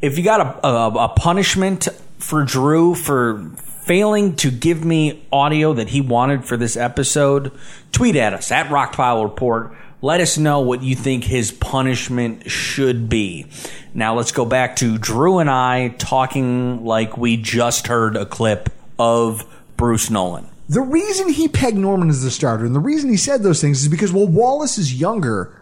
[0.00, 5.72] If you got a, a, a punishment for Drew for failing to give me audio
[5.72, 7.50] that he wanted for this episode,
[7.90, 9.74] tweet at us at Rockpile Report.
[10.00, 13.46] Let us know what you think his punishment should be.
[13.94, 18.70] Now let's go back to Drew and I talking like we just heard a clip
[18.96, 19.44] of
[19.78, 20.48] Bruce Nolan.
[20.68, 23.80] The reason he pegged Norman as the starter and the reason he said those things
[23.80, 25.58] is because while Wallace is younger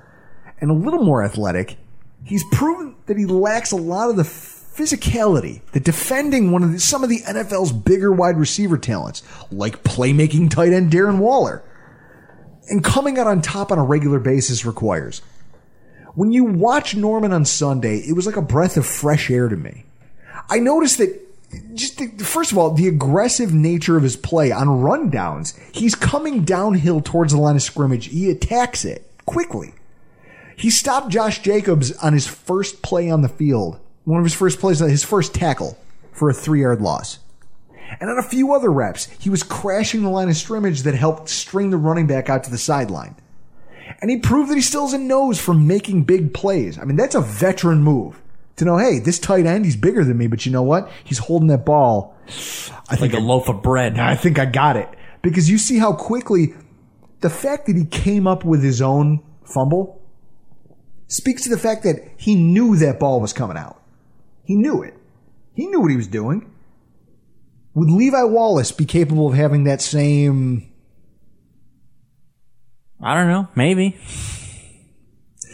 [0.60, 1.76] and a little more athletic,
[2.24, 6.80] he's proven that he lacks a lot of the physicality, the defending one of the,
[6.80, 11.62] some of the NFL's bigger wide receiver talents, like playmaking tight end Darren Waller,
[12.68, 15.20] and coming out on top on a regular basis requires.
[16.14, 19.56] When you watch Norman on Sunday, it was like a breath of fresh air to
[19.56, 19.84] me.
[20.48, 21.25] I noticed that
[21.74, 26.44] just the, first of all, the aggressive nature of his play on rundowns, he's coming
[26.44, 28.06] downhill towards the line of scrimmage.
[28.06, 29.74] He attacks it quickly.
[30.56, 34.58] He stopped Josh Jacobs on his first play on the field, one of his first
[34.58, 35.78] plays, his first tackle
[36.12, 37.18] for a three yard loss.
[38.00, 41.28] And on a few other reps, he was crashing the line of scrimmage that helped
[41.28, 43.14] string the running back out to the sideline.
[44.00, 46.78] And he proved that he still has a nose for making big plays.
[46.78, 48.20] I mean, that's a veteran move
[48.56, 50.90] to know, hey, this tight end, he's bigger than me, but you know what?
[51.04, 52.16] He's holding that ball.
[52.88, 53.98] I Like a loaf of bread.
[53.98, 54.88] I think I got it.
[55.22, 56.54] Because you see how quickly
[57.20, 60.02] the fact that he came up with his own fumble
[61.08, 63.80] speaks to the fact that he knew that ball was coming out.
[64.44, 64.94] He knew it.
[65.54, 66.50] He knew what he was doing.
[67.74, 70.72] Would Levi Wallace be capable of having that same
[73.02, 73.48] I don't know.
[73.54, 73.96] Maybe.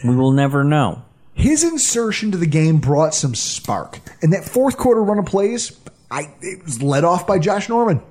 [0.03, 1.03] We will never know.
[1.33, 3.99] His insertion to the game brought some spark.
[4.21, 5.77] And that fourth quarter run of plays,
[6.11, 8.01] I it was led off by Josh Norman.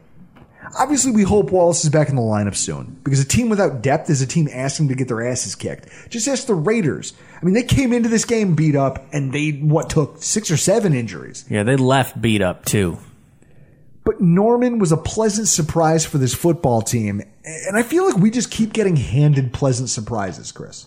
[0.79, 4.09] Obviously, we hope Wallace is back in the lineup soon because a team without depth
[4.09, 5.89] is a team asking to get their asses kicked.
[6.09, 7.13] Just ask the Raiders.
[7.41, 10.57] I mean, they came into this game beat up and they, what, took six or
[10.57, 11.45] seven injuries.
[11.51, 12.99] Yeah, they left beat up too.
[14.05, 17.23] But Norman was a pleasant surprise for this football team.
[17.45, 20.87] And I feel like we just keep getting handed pleasant surprises, Chris.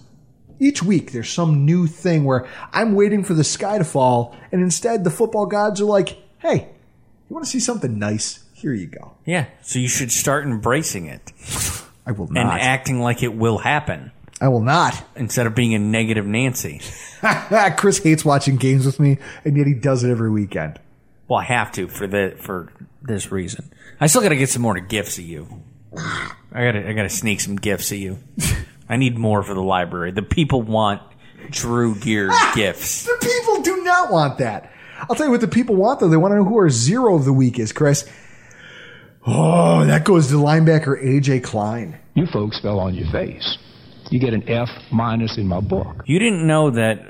[0.59, 4.61] Each week there's some new thing where I'm waiting for the sky to fall, and
[4.61, 6.69] instead the football gods are like, hey,
[7.29, 8.43] you want to see something nice?
[8.53, 9.15] Here you go.
[9.25, 11.31] Yeah, so you should start embracing it
[12.05, 12.53] I will not.
[12.53, 15.01] and acting like it will happen I will not.
[15.15, 16.81] instead of being a negative Nancy.
[17.77, 20.79] Chris hates watching games with me, and yet he does it every weekend.
[21.27, 23.71] Well, I have to for the for this reason.
[23.99, 25.63] I still got to get some more gifts of you.
[25.97, 28.19] I got to I got to sneak some gifts of you.
[28.87, 30.11] I need more for the library.
[30.11, 31.01] The people want
[31.49, 33.03] Drew Gear ah, gifts.
[33.03, 34.71] The people do not want that.
[35.09, 36.09] I'll tell you what the people want though.
[36.09, 38.09] They want to know who our zero of the week is, Chris.
[39.27, 41.99] Oh, that goes to linebacker AJ Klein.
[42.13, 43.57] You folks fell on your face.
[44.11, 46.03] You get an F minus in my book.
[46.05, 47.05] You didn't know that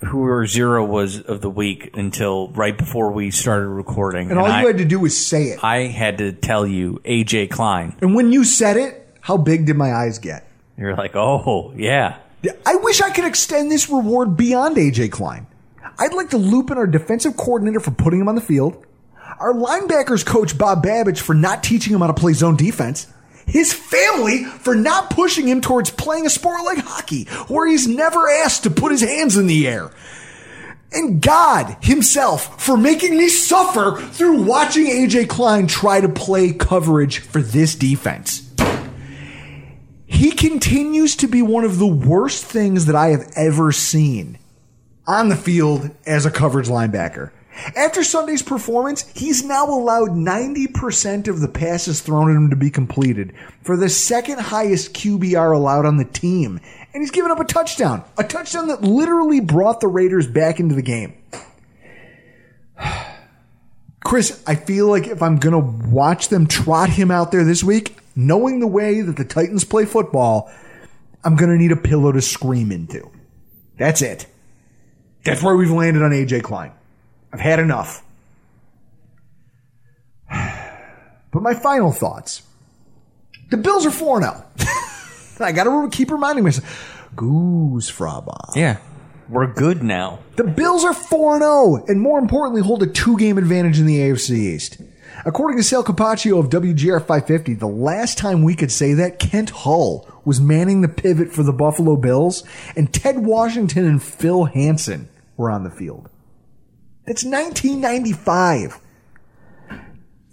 [0.00, 4.30] who our zero was of the week until right before we started recording.
[4.30, 5.62] And all I, you had to do was say it.
[5.62, 7.96] I had to tell you AJ Klein.
[8.00, 10.47] And when you said it, how big did my eyes get?
[10.78, 12.18] You're like, oh yeah.
[12.64, 15.46] I wish I could extend this reward beyond AJ Klein.
[15.98, 18.86] I'd like to loop in our defensive coordinator for putting him on the field,
[19.40, 23.12] our linebackers coach Bob Babich for not teaching him how to play zone defense,
[23.46, 28.30] his family for not pushing him towards playing a sport like hockey, where he's never
[28.30, 29.90] asked to put his hands in the air.
[30.92, 37.18] And God himself for making me suffer through watching AJ Klein try to play coverage
[37.18, 38.47] for this defense.
[40.10, 44.38] He continues to be one of the worst things that I have ever seen
[45.06, 47.30] on the field as a coverage linebacker.
[47.76, 52.70] After Sunday's performance, he's now allowed 90% of the passes thrown at him to be
[52.70, 56.58] completed for the second highest QBR allowed on the team.
[56.94, 60.74] And he's given up a touchdown, a touchdown that literally brought the Raiders back into
[60.74, 61.12] the game.
[64.02, 67.62] Chris, I feel like if I'm going to watch them trot him out there this
[67.62, 70.50] week, knowing the way that the Titans play football,
[71.22, 73.08] I'm going to need a pillow to scream into.
[73.78, 74.26] That's it.
[75.24, 76.72] That's where we've landed on AJ Klein.
[77.32, 78.04] I've had enough.
[81.30, 82.40] But my final thoughts.
[83.50, 84.44] The Bills are 4 0.
[85.40, 87.10] I got to keep reminding myself.
[87.14, 88.56] Goose Fraba.
[88.56, 88.78] Yeah.
[89.28, 90.20] We're good now.
[90.36, 93.98] The Bills are 4 0 and more importantly hold a two game advantage in the
[93.98, 94.78] AFC East.
[95.24, 99.50] According to Sal Capaccio of WGR 550, the last time we could say that, Kent
[99.50, 102.44] Hull was manning the pivot for the Buffalo Bills,
[102.76, 106.08] and Ted Washington and Phil Hansen were on the field.
[107.06, 108.80] That's 1995.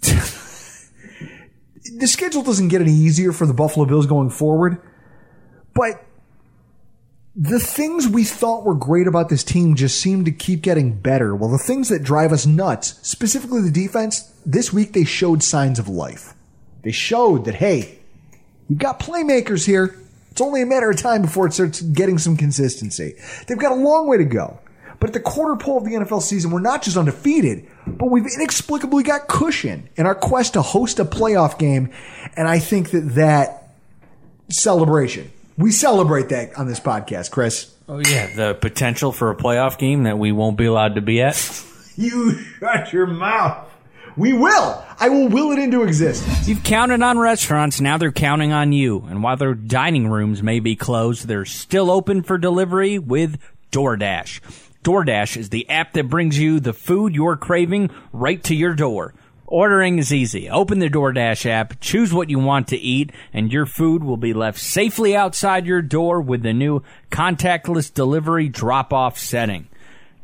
[0.00, 4.80] the schedule doesn't get any easier for the Buffalo Bills going forward,
[5.74, 6.04] but
[7.34, 11.34] the things we thought were great about this team just seem to keep getting better.
[11.34, 15.78] Well, the things that drive us nuts, specifically the defense, this week they showed signs
[15.78, 16.32] of life.
[16.82, 17.98] They showed that, hey,
[18.68, 19.98] you've got playmakers here.
[20.30, 23.16] It's only a matter of time before it starts getting some consistency.
[23.46, 24.60] They've got a long way to go.
[25.00, 28.26] But at the quarter pole of the NFL season, we're not just undefeated, but we've
[28.26, 31.90] inexplicably got cushion in our quest to host a playoff game.
[32.34, 33.72] And I think that that
[34.48, 37.74] celebration, we celebrate that on this podcast, Chris.
[37.88, 41.20] Oh yeah, the potential for a playoff game that we won't be allowed to be
[41.20, 41.36] at.
[41.98, 43.65] You shut your mouth.
[44.16, 44.82] We will.
[44.98, 46.48] I will will it into existence.
[46.48, 49.04] You've counted on restaurants, now they're counting on you.
[49.10, 53.38] And while their dining rooms may be closed, they're still open for delivery with
[53.72, 54.40] DoorDash.
[54.82, 59.12] DoorDash is the app that brings you the food you're craving right to your door.
[59.48, 60.48] Ordering is easy.
[60.48, 64.32] Open the DoorDash app, choose what you want to eat, and your food will be
[64.32, 69.68] left safely outside your door with the new contactless delivery drop off setting.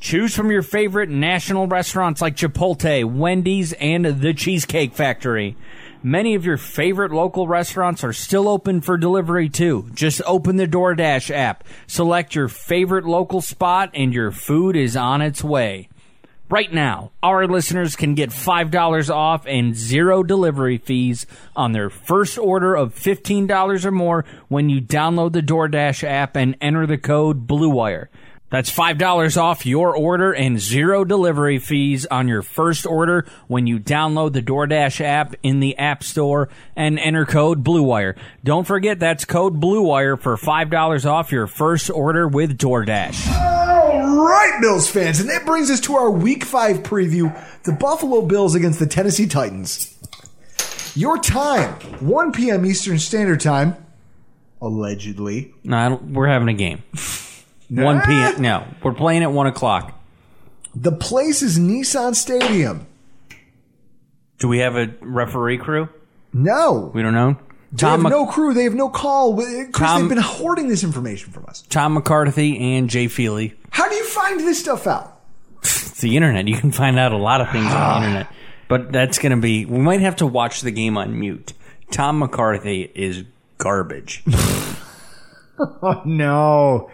[0.03, 5.57] Choose from your favorite national restaurants like Chipotle, Wendy's, and the Cheesecake Factory.
[6.03, 9.88] Many of your favorite local restaurants are still open for delivery too.
[9.94, 15.22] Just open the DoorDash app, select your favorite local spot, and your food is on
[15.22, 15.88] its way.
[16.50, 22.38] Right now, our listeners can get $5 off and zero delivery fees on their first
[22.38, 27.46] order of $15 or more when you download the DoorDash app and enter the code
[27.46, 28.09] BLUEWIRE.
[28.53, 33.80] That's $5 off your order and zero delivery fees on your first order when you
[33.80, 38.14] download the DoorDash app in the App Store and enter code BLUEWIRE.
[38.44, 43.26] Don't forget that's code BLUEWIRE for $5 off your first order with DoorDash.
[43.34, 48.20] All right, Bills fans, and that brings us to our Week 5 preview the Buffalo
[48.20, 49.98] Bills against the Tennessee Titans.
[50.94, 51.72] Your time,
[52.07, 52.66] 1 p.m.
[52.66, 53.76] Eastern Standard Time,
[54.61, 55.55] allegedly.
[55.64, 56.82] No, we're having a game.
[57.73, 58.07] 1 ah.
[58.07, 58.43] p.m.
[58.43, 59.99] No, we're playing at 1 o'clock.
[60.75, 62.87] The place is Nissan Stadium.
[64.39, 65.89] Do we have a referee crew?
[66.33, 66.91] No.
[66.95, 67.37] We don't know.
[67.73, 68.53] They have Mc- no crew.
[68.53, 69.37] They have no call.
[69.37, 71.62] Chris, Tom- they've been hoarding this information from us.
[71.68, 73.55] Tom McCarthy and Jay Feely.
[73.70, 75.20] How do you find this stuff out?
[75.62, 76.49] It's the internet.
[76.49, 77.99] You can find out a lot of things on the ah.
[77.99, 78.27] internet.
[78.68, 79.64] But that's going to be.
[79.64, 81.53] We might have to watch the game on mute.
[81.91, 83.25] Tom McCarthy is
[83.59, 84.25] garbage.
[85.59, 86.91] Oh, no.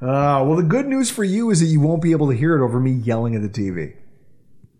[0.00, 2.56] Uh, well, the good news for you is that you won't be able to hear
[2.56, 3.94] it over me yelling at the TV.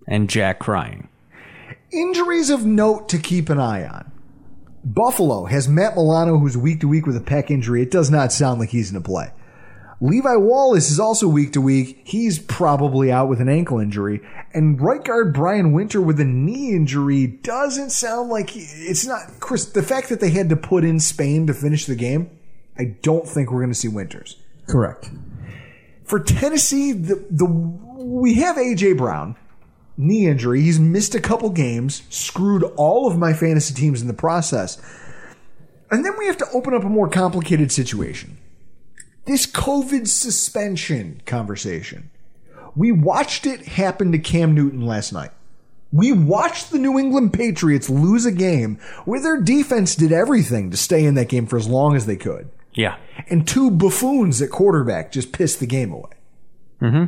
[0.06, 1.08] and Jack crying.
[1.92, 4.10] Injuries of note to keep an eye on.
[4.82, 7.82] Buffalo has Matt Milano, who's week to week with a pec injury.
[7.82, 9.30] It does not sound like he's going to play.
[10.00, 12.00] Levi Wallace is also week to week.
[12.04, 14.22] He's probably out with an ankle injury.
[14.54, 19.38] And right guard Brian Winter with a knee injury doesn't sound like he, it's not
[19.40, 19.66] Chris.
[19.66, 22.30] The fact that they had to put in Spain to finish the game,
[22.78, 24.36] I don't think we're going to see Winters.
[24.70, 25.10] Correct.
[26.04, 29.36] For Tennessee, the, the we have AJ Brown,
[29.96, 30.62] knee injury.
[30.62, 34.80] He's missed a couple games, screwed all of my fantasy teams in the process.
[35.90, 38.38] And then we have to open up a more complicated situation.
[39.24, 42.10] This COVID suspension conversation.
[42.76, 45.32] We watched it happen to Cam Newton last night.
[45.92, 50.76] We watched the New England Patriots lose a game where their defense did everything to
[50.76, 52.48] stay in that game for as long as they could.
[52.72, 52.96] Yeah.
[53.28, 56.12] And two buffoons at quarterback just pissed the game away.
[56.80, 57.04] Mm-hmm.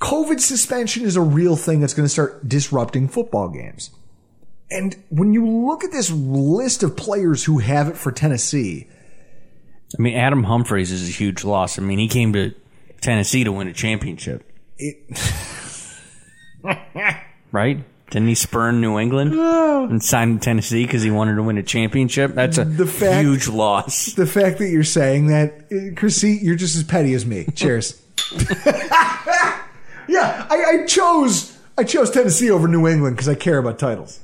[0.00, 3.90] COVID suspension is a real thing that's going to start disrupting football games.
[4.70, 8.86] And when you look at this list of players who have it for Tennessee,
[9.98, 11.78] I mean, Adam Humphries is a huge loss.
[11.78, 12.54] I mean, he came to
[13.00, 14.44] Tennessee to win a championship.
[14.76, 14.96] it,
[17.52, 17.82] right?
[18.10, 22.34] Didn't he spurn New England and sign Tennessee because he wanted to win a championship?
[22.34, 24.12] That's a The fact- huge loss.
[24.14, 27.44] the fact that you're saying that, uh, Chrissy, you're just as petty as me.
[27.54, 28.00] Cheers.
[30.08, 34.20] yeah, I, I chose I chose Tennessee over New England because I care about titles.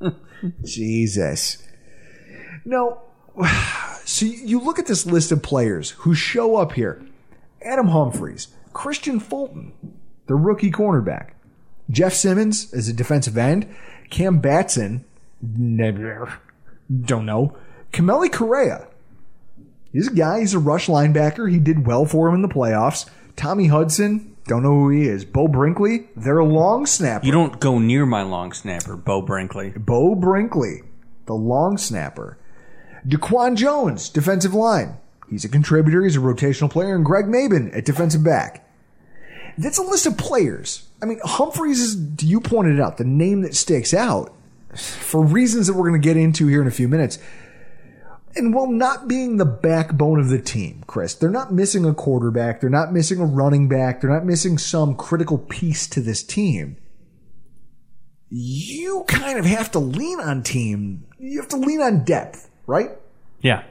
[0.64, 1.62] Jesus.
[2.64, 3.00] No.
[4.04, 7.02] So you look at this list of players who show up here:
[7.62, 9.72] Adam Humphries, Kristian Fulton,
[10.26, 11.30] the rookie cornerback,
[11.90, 13.66] Jeff Simmons is a defensive end,
[14.10, 15.04] Cam Batson,
[15.42, 16.40] never,
[17.04, 17.56] don't know,
[17.92, 18.86] Kamalei Correa.
[19.92, 20.40] He's a guy.
[20.40, 21.50] He's a rush linebacker.
[21.50, 23.08] He did well for him in the playoffs.
[23.34, 25.24] Tommy Hudson, don't know who he is.
[25.24, 27.26] Beau Brinkley, they're a long snapper.
[27.26, 29.70] You don't go near my long snapper, Beau Brinkley.
[29.70, 30.82] Beau Brinkley,
[31.26, 32.38] the long snapper.
[33.06, 34.96] Daquan Jones, defensive line.
[35.28, 36.02] He's a contributor.
[36.02, 36.94] He's a rotational player.
[36.94, 38.68] And Greg Mabin at defensive back.
[39.56, 40.89] That's a list of players.
[41.02, 44.34] I mean, Humphries is, you pointed out, the name that sticks out
[44.74, 47.18] for reasons that we're going to get into here in a few minutes.
[48.36, 52.60] And while not being the backbone of the team, Chris, they're not missing a quarterback.
[52.60, 54.00] They're not missing a running back.
[54.00, 56.76] They're not missing some critical piece to this team
[58.30, 61.04] you kind of have to lean on team.
[61.18, 62.90] You have to lean on depth, right?
[63.40, 63.64] Yeah.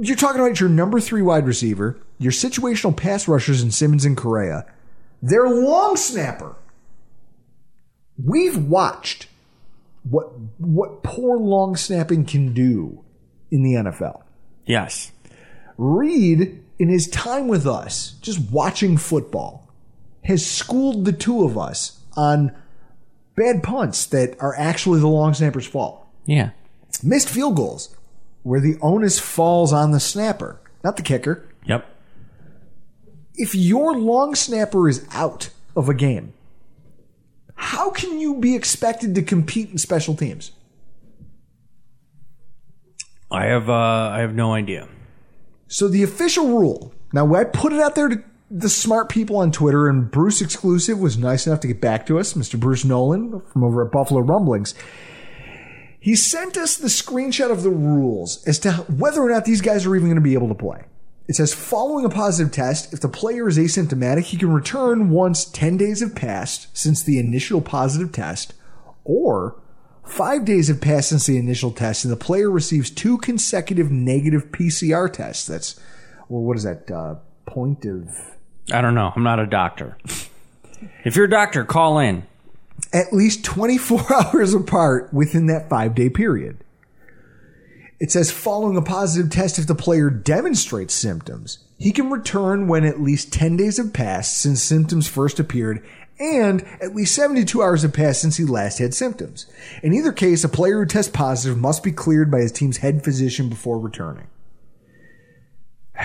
[0.00, 4.16] You're talking about your number three wide receiver, your situational pass rushers in Simmons and
[4.16, 4.64] Correa,
[5.28, 6.56] their long snapper.
[8.22, 9.26] We've watched
[10.08, 13.04] what what poor long snapping can do
[13.50, 14.22] in the NFL.
[14.64, 15.12] Yes.
[15.76, 19.68] Reed, in his time with us, just watching football,
[20.24, 22.54] has schooled the two of us on
[23.34, 26.06] bad punts that are actually the long snapper's fault.
[26.24, 26.50] Yeah.
[27.02, 27.94] Missed field goals
[28.42, 31.44] where the onus falls on the snapper, not the kicker.
[31.66, 31.84] Yep.
[33.36, 36.32] If your long snapper is out of a game,
[37.54, 40.52] how can you be expected to compete in special teams?
[43.30, 43.72] I have uh,
[44.12, 44.88] I have no idea.
[45.68, 46.94] So the official rule.
[47.12, 50.98] Now I put it out there to the smart people on Twitter, and Bruce exclusive
[50.98, 52.58] was nice enough to get back to us, Mr.
[52.58, 54.74] Bruce Nolan from over at Buffalo Rumblings.
[55.98, 59.84] He sent us the screenshot of the rules as to whether or not these guys
[59.84, 60.84] are even going to be able to play.
[61.28, 65.44] It says following a positive test, if the player is asymptomatic, he can return once
[65.44, 68.54] 10 days have passed since the initial positive test,
[69.04, 69.60] or
[70.04, 74.52] five days have passed since the initial test and the player receives two consecutive negative
[74.52, 75.46] PCR tests.
[75.46, 75.80] That's,
[76.28, 78.08] well, what is that, uh, point of
[78.72, 79.12] I don't know.
[79.14, 79.96] I'm not a doctor.
[81.04, 82.24] if you're a doctor, call in.
[82.92, 86.58] at least 24 hours apart within that five day period.
[87.98, 92.84] It says following a positive test, if the player demonstrates symptoms, he can return when
[92.84, 95.84] at least 10 days have passed since symptoms first appeared
[96.18, 99.46] and at least 72 hours have passed since he last had symptoms.
[99.82, 103.04] In either case, a player who tests positive must be cleared by his team's head
[103.04, 104.26] physician before returning.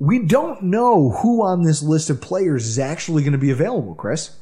[0.00, 3.94] We don't know who on this list of players is actually going to be available,
[3.94, 4.36] Chris.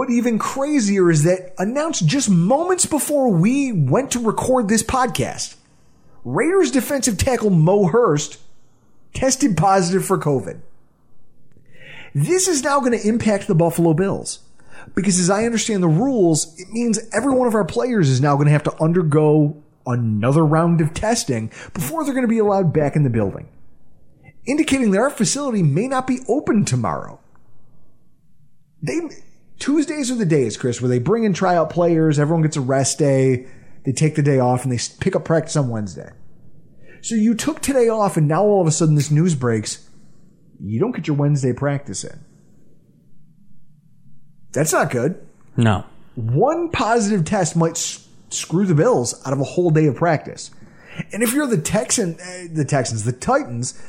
[0.00, 5.56] But even crazier is that announced just moments before we went to record this podcast,
[6.24, 8.38] Raiders defensive tackle Mo Hurst
[9.12, 10.60] tested positive for COVID.
[12.14, 14.38] This is now going to impact the Buffalo Bills.
[14.94, 18.36] Because as I understand the rules, it means every one of our players is now
[18.36, 22.72] going to have to undergo another round of testing before they're going to be allowed
[22.72, 23.50] back in the building.
[24.46, 27.20] Indicating that our facility may not be open tomorrow.
[28.82, 28.98] They
[29.60, 32.98] Tuesdays are the days, Chris, where they bring in tryout players, everyone gets a rest
[32.98, 33.46] day,
[33.84, 36.10] they take the day off, and they pick up practice on Wednesday.
[37.02, 39.88] So you took today off, and now all of a sudden this news breaks.
[40.62, 42.18] You don't get your Wednesday practice in.
[44.52, 45.24] That's not good.
[45.56, 45.84] No.
[46.16, 50.50] One positive test might s- screw the Bills out of a whole day of practice.
[51.12, 53.80] And if you're the Texan, uh, the Texans, the Titans,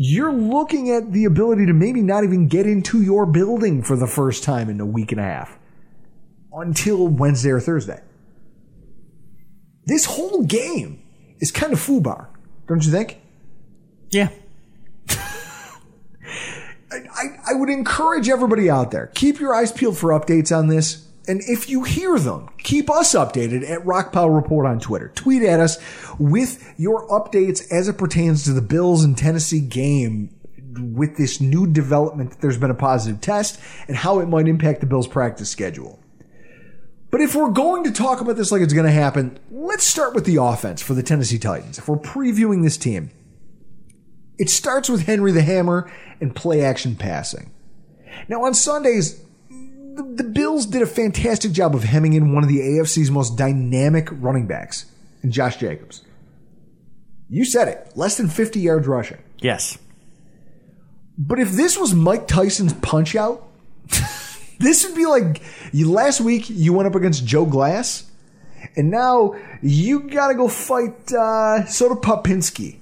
[0.00, 4.06] you're looking at the ability to maybe not even get into your building for the
[4.06, 5.58] first time in a week and a half
[6.52, 8.00] until Wednesday or Thursday.
[9.86, 11.02] This whole game
[11.40, 12.28] is kind of foobar,
[12.68, 13.20] don't you think?
[14.10, 14.28] Yeah.
[15.10, 15.24] I,
[17.50, 21.07] I would encourage everybody out there, keep your eyes peeled for updates on this.
[21.28, 25.12] And if you hear them, keep us updated at Rockpile Report on Twitter.
[25.14, 25.76] Tweet at us
[26.18, 30.34] with your updates as it pertains to the Bills and Tennessee game
[30.80, 34.80] with this new development that there's been a positive test and how it might impact
[34.80, 36.00] the Bills practice schedule.
[37.10, 40.14] But if we're going to talk about this like it's going to happen, let's start
[40.14, 41.78] with the offense for the Tennessee Titans.
[41.78, 43.10] If we're previewing this team,
[44.38, 47.50] it starts with Henry the Hammer and play action passing.
[48.28, 49.22] Now on Sundays,
[49.98, 53.36] the, the Bills did a fantastic job of hemming in one of the AFC's most
[53.36, 54.86] dynamic running backs,
[55.22, 56.04] in Josh Jacobs.
[57.28, 59.18] You said it, less than 50 yards rushing.
[59.40, 59.76] Yes.
[61.18, 63.48] But if this was Mike Tyson's punch out,
[64.60, 65.42] this would be like
[65.72, 68.08] you last week you went up against Joe Glass,
[68.76, 72.78] and now you gotta go fight uh, Soda Popinski.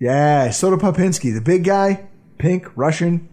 [0.00, 2.06] Yeah, Soda Popinski, the big guy,
[2.38, 3.28] pink, Russian.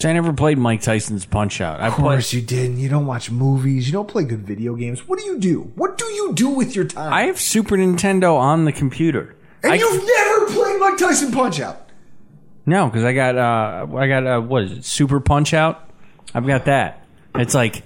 [0.00, 1.80] So I never played Mike Tyson's Punch Out.
[1.80, 2.02] I Of played.
[2.02, 2.78] course you didn't.
[2.78, 3.86] You don't watch movies.
[3.86, 5.06] You don't play good video games.
[5.08, 5.70] What do you do?
[5.76, 7.12] What do you do with your time?
[7.12, 9.34] I have Super Nintendo on the computer.
[9.62, 11.88] and I, you've never played Mike Tyson Punch Out.
[12.66, 14.84] no, because I got uh, I got uh, what is it?
[14.84, 15.88] Super Punch Out.
[16.34, 17.06] I've got that.
[17.36, 17.82] It's like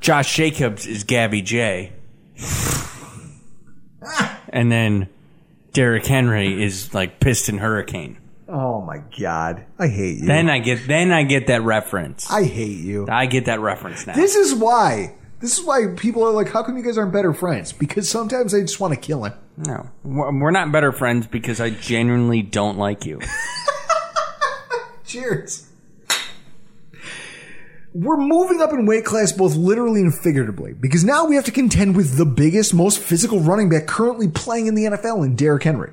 [0.00, 1.92] Josh Jacobs is Gabby Jay,
[4.48, 5.08] and then
[5.72, 8.18] Derrick Henry is like Piston Hurricane.
[8.54, 10.26] Oh my god, I hate you.
[10.26, 12.30] Then I get then I get that reference.
[12.30, 13.06] I hate you.
[13.10, 14.14] I get that reference now.
[14.14, 15.14] This is why.
[15.40, 18.52] This is why people are like, "How come you guys aren't better friends?" Because sometimes
[18.52, 19.32] I just want to kill him.
[19.56, 23.20] no, we're not better friends because I genuinely don't like you.
[25.06, 25.68] Cheers.
[27.94, 31.50] We're moving up in weight class both literally and figuratively because now we have to
[31.50, 35.62] contend with the biggest, most physical running back currently playing in the NFL in Derrick
[35.62, 35.92] Henry.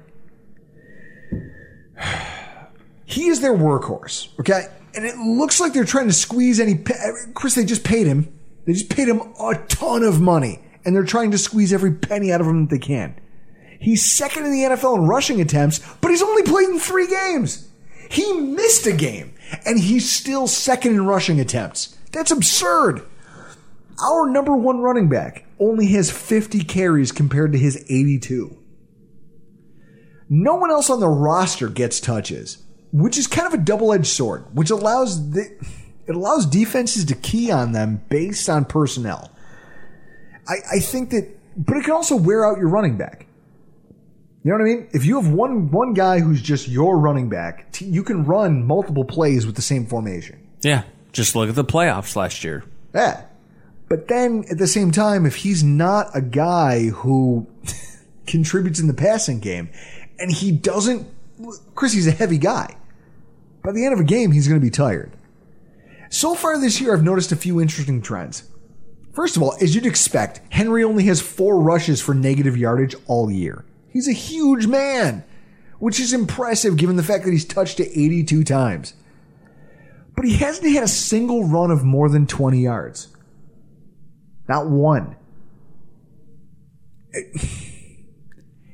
[3.10, 4.68] He is their workhorse, okay?
[4.96, 6.76] And it looks like they're trying to squeeze any.
[6.76, 6.94] pa-
[7.34, 8.32] Chris, they just paid him.
[8.66, 12.32] They just paid him a ton of money, and they're trying to squeeze every penny
[12.32, 13.20] out of him that they can.
[13.80, 17.68] He's second in the NFL in rushing attempts, but he's only played in three games.
[18.12, 19.34] He missed a game,
[19.66, 21.98] and he's still second in rushing attempts.
[22.12, 23.02] That's absurd.
[24.04, 28.56] Our number one running back only has 50 carries compared to his 82.
[30.30, 32.60] No one else on the roster gets touches,
[32.92, 35.42] which is kind of a double-edged sword, which allows the,
[36.08, 39.32] it allows defenses to key on them based on personnel.
[40.48, 43.28] I, I think that, but it can also wear out your running back.
[44.44, 44.90] You know what I mean?
[44.94, 48.66] If you have one one guy who's just your running back, t- you can run
[48.66, 50.40] multiple plays with the same formation.
[50.62, 52.64] yeah, just look at the playoffs last year.
[52.96, 53.24] Yeah.
[53.90, 57.48] But then at the same time, if he's not a guy who
[58.28, 59.70] contributes in the passing game
[60.20, 61.08] and he doesn't,
[61.76, 62.76] Chris, he's a heavy guy.
[63.64, 65.12] By the end of a game, he's going to be tired.
[66.10, 68.44] So far this year, I've noticed a few interesting trends.
[69.14, 73.30] First of all, as you'd expect, Henry only has four rushes for negative yardage all
[73.30, 73.66] year.
[73.92, 75.24] He's a huge man,
[75.80, 78.94] which is impressive given the fact that he's touched it 82 times.
[80.16, 83.08] But he hasn't had a single run of more than 20 yards.
[84.48, 85.16] Not one.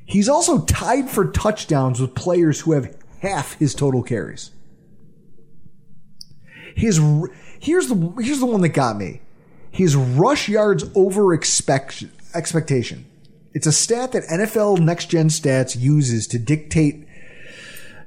[0.05, 4.51] He's also tied for touchdowns with players who have half his total carries.
[6.75, 7.01] His
[7.59, 9.21] here's the here's the one that got me.
[9.71, 13.05] His rush yards over expect, expectation.
[13.53, 17.07] It's a stat that NFL Next Gen Stats uses to dictate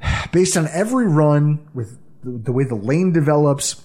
[0.33, 3.83] based on every run with the, the way the lane develops,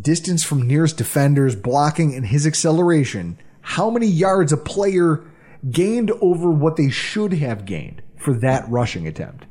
[0.00, 5.22] distance from nearest defenders, blocking, and his acceleration, how many yards a player
[5.68, 9.46] gained over what they should have gained for that rushing attempt.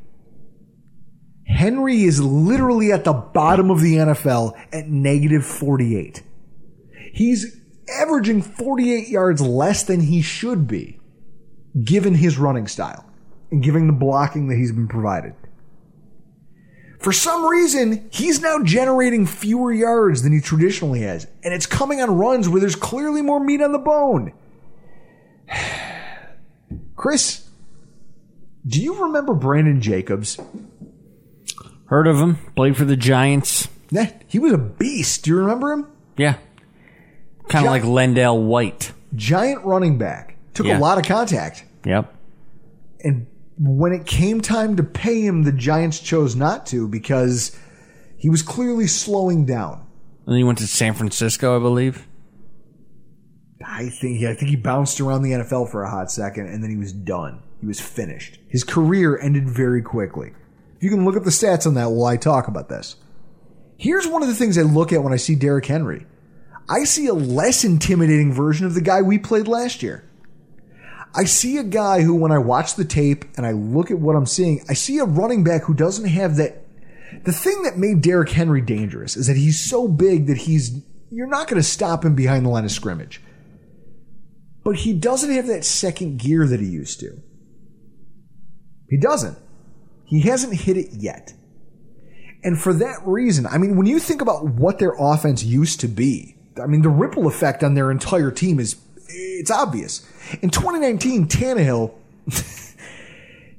[1.45, 6.23] Henry is literally at the bottom of the NFL at negative 48.
[7.11, 7.57] He's
[7.89, 10.99] averaging 48 yards less than he should be,
[11.83, 13.05] given his running style
[13.51, 15.33] and given the blocking that he's been provided.
[16.99, 22.01] For some reason, he's now generating fewer yards than he traditionally has, and it's coming
[22.01, 24.33] on runs where there's clearly more meat on the bone.
[26.99, 27.47] Chris,
[28.67, 30.37] Do you remember Brandon Jacobs?
[31.85, 32.35] Heard of him?
[32.57, 33.69] Played for the Giants.
[33.89, 35.23] Yeah, he was a beast.
[35.23, 35.87] Do you remember him?
[36.17, 36.35] Yeah.
[37.47, 38.91] Kind of Gi- like LenDale White.
[39.15, 40.35] Giant running back.
[40.53, 40.77] Took Yeah.
[40.77, 41.63] a lot of contact.
[41.85, 42.13] Yep.
[43.01, 43.27] And
[43.57, 47.55] when it came time to pay him, the Giants chose not to because
[48.17, 49.75] he was clearly slowing down.
[50.25, 52.05] And then he went to San Francisco, I believe.
[53.65, 56.69] I think I think he bounced around the NFL for a hot second and then
[56.69, 57.43] he was done.
[57.59, 58.39] He was finished.
[58.47, 60.33] His career ended very quickly.
[60.77, 62.95] If You can look at the stats on that while I talk about this.
[63.77, 66.05] Here's one of the things I look at when I see Derrick Henry.
[66.69, 70.09] I see a less intimidating version of the guy we played last year.
[71.15, 74.15] I see a guy who, when I watch the tape and I look at what
[74.15, 76.63] I'm seeing, I see a running back who doesn't have that.
[77.23, 81.27] The thing that made Derrick Henry dangerous is that he's so big that he's, you're
[81.27, 83.21] not going to stop him behind the line of scrimmage.
[84.69, 87.19] But he doesn't have that second gear that he used to.
[88.87, 89.35] He doesn't.
[90.05, 91.33] He hasn't hit it yet.
[92.43, 95.87] And for that reason, I mean, when you think about what their offense used to
[95.87, 98.75] be, I mean, the ripple effect on their entire team is,
[99.07, 100.07] it's obvious.
[100.43, 101.91] In 2019, Tannehill,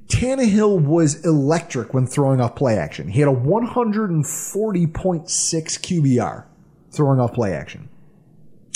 [0.06, 3.08] Tannehill was electric when throwing off play action.
[3.08, 6.44] He had a 140.6 QBR
[6.92, 7.88] throwing off play action.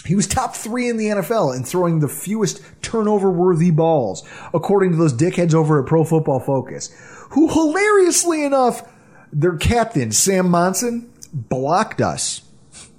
[0.04, 4.92] He was top three in the NFL in throwing the fewest turnover worthy balls, according
[4.92, 6.94] to those dickheads over at Pro Football Focus,
[7.30, 8.82] who hilariously enough,
[9.32, 12.42] their captain, Sam Monson, blocked us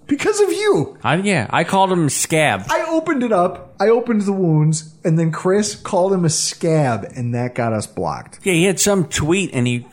[0.07, 0.97] because of you.
[1.03, 2.63] I, yeah, I called him Scab.
[2.69, 7.05] I opened it up, I opened the wounds, and then Chris called him a scab,
[7.15, 8.39] and that got us blocked.
[8.43, 9.85] Yeah, he had some tweet, and he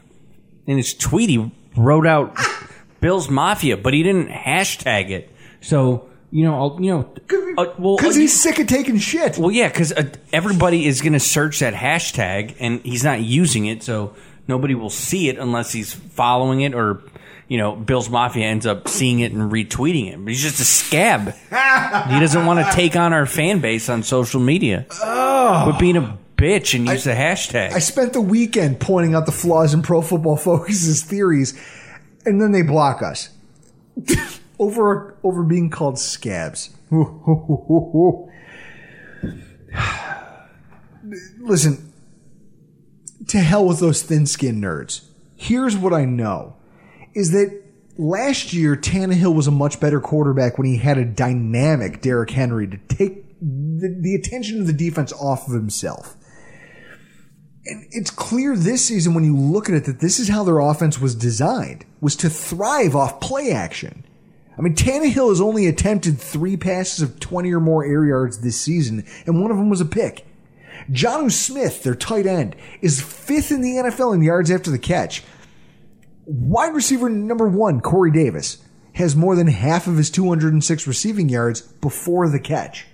[0.66, 2.68] in his tweet he wrote out ah!
[3.00, 5.30] Bill's Mafia, but he didn't hashtag it.
[5.60, 7.08] So you know, I'll- you know,
[7.58, 9.38] uh, well, Because uh, he's sick of taking shit.
[9.38, 13.66] well, yeah, because uh, everybody is going to search that hashtag, and he's not using
[13.66, 14.14] it, so
[14.48, 17.02] nobody will see it unless he's following it or.
[17.48, 20.16] You know, Bill's Mafia ends up seeing it and retweeting it.
[20.16, 21.34] But he's just a scab.
[21.34, 24.86] he doesn't want to take on our fan base on social media.
[24.88, 27.72] but being a bitch and use the hashtag.
[27.72, 31.52] I spent the weekend pointing out the flaws in Pro Football Focus's theories,
[32.24, 33.28] and then they block us
[34.62, 36.70] over over being called scabs.
[41.40, 41.92] Listen,
[43.28, 45.08] to hell with those thin-skinned nerds.
[45.34, 46.56] Here's what I know:
[47.14, 47.62] is that
[47.98, 52.68] last year Tannehill was a much better quarterback when he had a dynamic Derrick Henry
[52.68, 56.16] to take the, the attention of the defense off of himself.
[57.64, 60.58] And it's clear this season when you look at it that this is how their
[60.58, 64.04] offense was designed, was to thrive off play action.
[64.62, 68.60] I mean, Tannehill has only attempted three passes of 20 or more air yards this
[68.60, 70.24] season, and one of them was a pick.
[70.88, 75.24] Jonnu Smith, their tight end, is fifth in the NFL in yards after the catch.
[76.26, 78.58] Wide receiver number one, Corey Davis,
[78.92, 82.86] has more than half of his 206 receiving yards before the catch.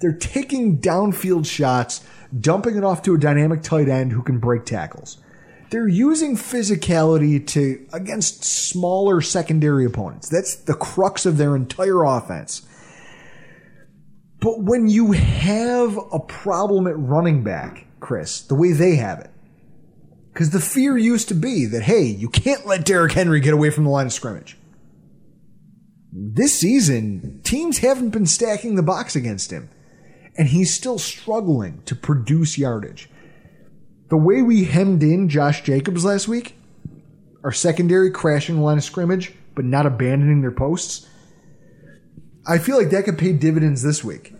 [0.00, 2.04] They're taking downfield shots,
[2.36, 5.18] dumping it off to a dynamic tight end who can break tackles.
[5.70, 10.28] They're using physicality to against smaller secondary opponents.
[10.28, 12.66] That's the crux of their entire offense.
[14.40, 19.30] But when you have a problem at running back, Chris, the way they have it,
[20.32, 23.70] because the fear used to be that, hey, you can't let Derrick Henry get away
[23.70, 24.56] from the line of scrimmage.
[26.12, 29.70] This season, teams haven't been stacking the box against him,
[30.36, 33.08] and he's still struggling to produce yardage.
[34.08, 36.56] The way we hemmed in Josh Jacobs last week,
[37.42, 41.08] our secondary crashing the line of scrimmage, but not abandoning their posts,
[42.46, 44.32] I feel like that could pay dividends this week.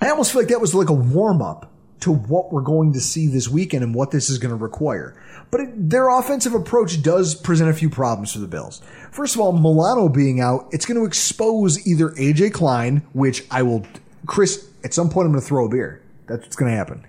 [0.00, 3.00] I almost feel like that was like a warm up to what we're going to
[3.00, 5.16] see this weekend and what this is going to require.
[5.50, 8.82] But it, their offensive approach does present a few problems for the Bills.
[9.12, 13.62] First of all, Milano being out, it's going to expose either AJ Klein, which I
[13.62, 13.86] will,
[14.26, 16.02] Chris, at some point I'm going to throw a beer.
[16.26, 17.06] That's what's going to happen.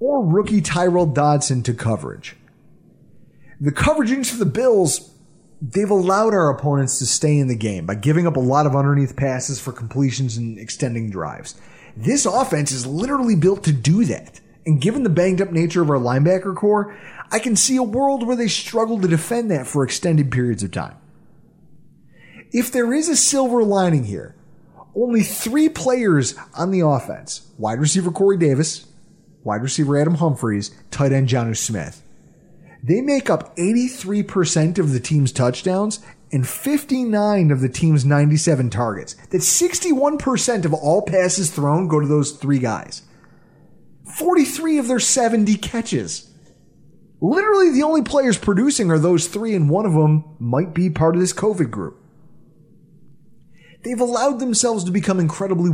[0.00, 2.36] Or rookie Tyrel Dodson to coverage.
[3.60, 5.12] The coverage units for the Bills,
[5.60, 8.76] they've allowed our opponents to stay in the game by giving up a lot of
[8.76, 11.60] underneath passes for completions and extending drives.
[11.96, 14.40] This offense is literally built to do that.
[14.64, 16.96] And given the banged up nature of our linebacker corps,
[17.32, 20.70] I can see a world where they struggle to defend that for extended periods of
[20.70, 20.96] time.
[22.52, 24.36] If there is a silver lining here,
[24.94, 28.86] only three players on the offense wide receiver Corey Davis,
[29.44, 32.02] wide receiver Adam Humphries, tight end Jonnu Smith.
[32.82, 39.14] They make up 83% of the team's touchdowns and 59 of the team's 97 targets.
[39.30, 43.02] That's 61% of all passes thrown go to those three guys.
[44.04, 46.30] 43 of their 70 catches.
[47.20, 51.14] Literally, the only players producing are those three, and one of them might be part
[51.14, 52.00] of this COVID group.
[53.82, 55.70] They've allowed themselves to become incredibly.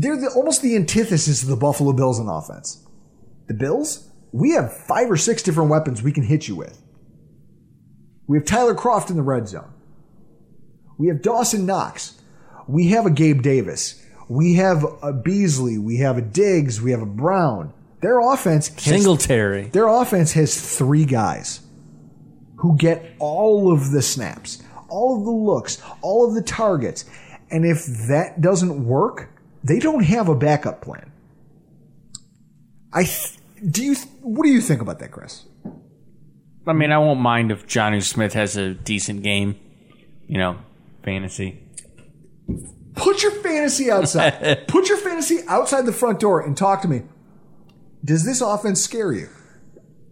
[0.00, 2.86] They're the, almost the antithesis of the Buffalo Bills on offense.
[3.48, 6.80] The Bills, we have five or six different weapons we can hit you with.
[8.28, 9.72] We have Tyler Kroft in the red zone.
[10.98, 12.22] We have Dawson Knox.
[12.68, 14.00] We have a Gabe Davis.
[14.28, 15.78] We have a Beasley.
[15.78, 16.80] We have a Diggs.
[16.80, 17.72] We have a Brown.
[18.00, 19.64] Their offense has, Singletary.
[19.70, 21.60] Their offense has three guys
[22.58, 27.04] who get all of the snaps, all of the looks, all of the targets.
[27.50, 29.30] And if that doesn't work,
[29.68, 31.12] they don't have a backup plan.
[32.92, 33.38] I th-
[33.70, 35.44] do you what do you think about that, Chris?
[36.66, 39.58] I mean, I won't mind if Johnny Smith has a decent game.
[40.26, 40.58] You know,
[41.02, 41.62] fantasy.
[42.94, 44.64] Put your fantasy outside.
[44.68, 47.02] Put your fantasy outside the front door and talk to me.
[48.04, 49.28] Does this offense scare you?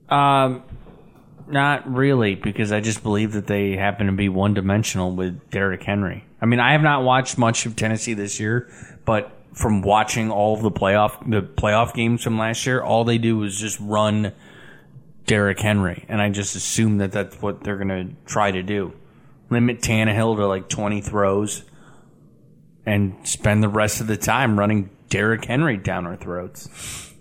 [0.08, 0.62] Um,
[1.48, 5.82] not really, because I just believe that they happen to be one dimensional with Derrick
[5.82, 6.24] Henry.
[6.40, 8.70] I mean, I have not watched much of Tennessee this year,
[9.04, 13.18] but from watching all of the playoff the playoff games from last year, all they
[13.18, 14.32] do is just run
[15.24, 18.92] Derrick Henry, and I just assume that that's what they're to try to do.
[19.48, 21.64] Limit Tannehill to like twenty throws,
[22.84, 27.14] and spend the rest of the time running Derrick Henry down our throats.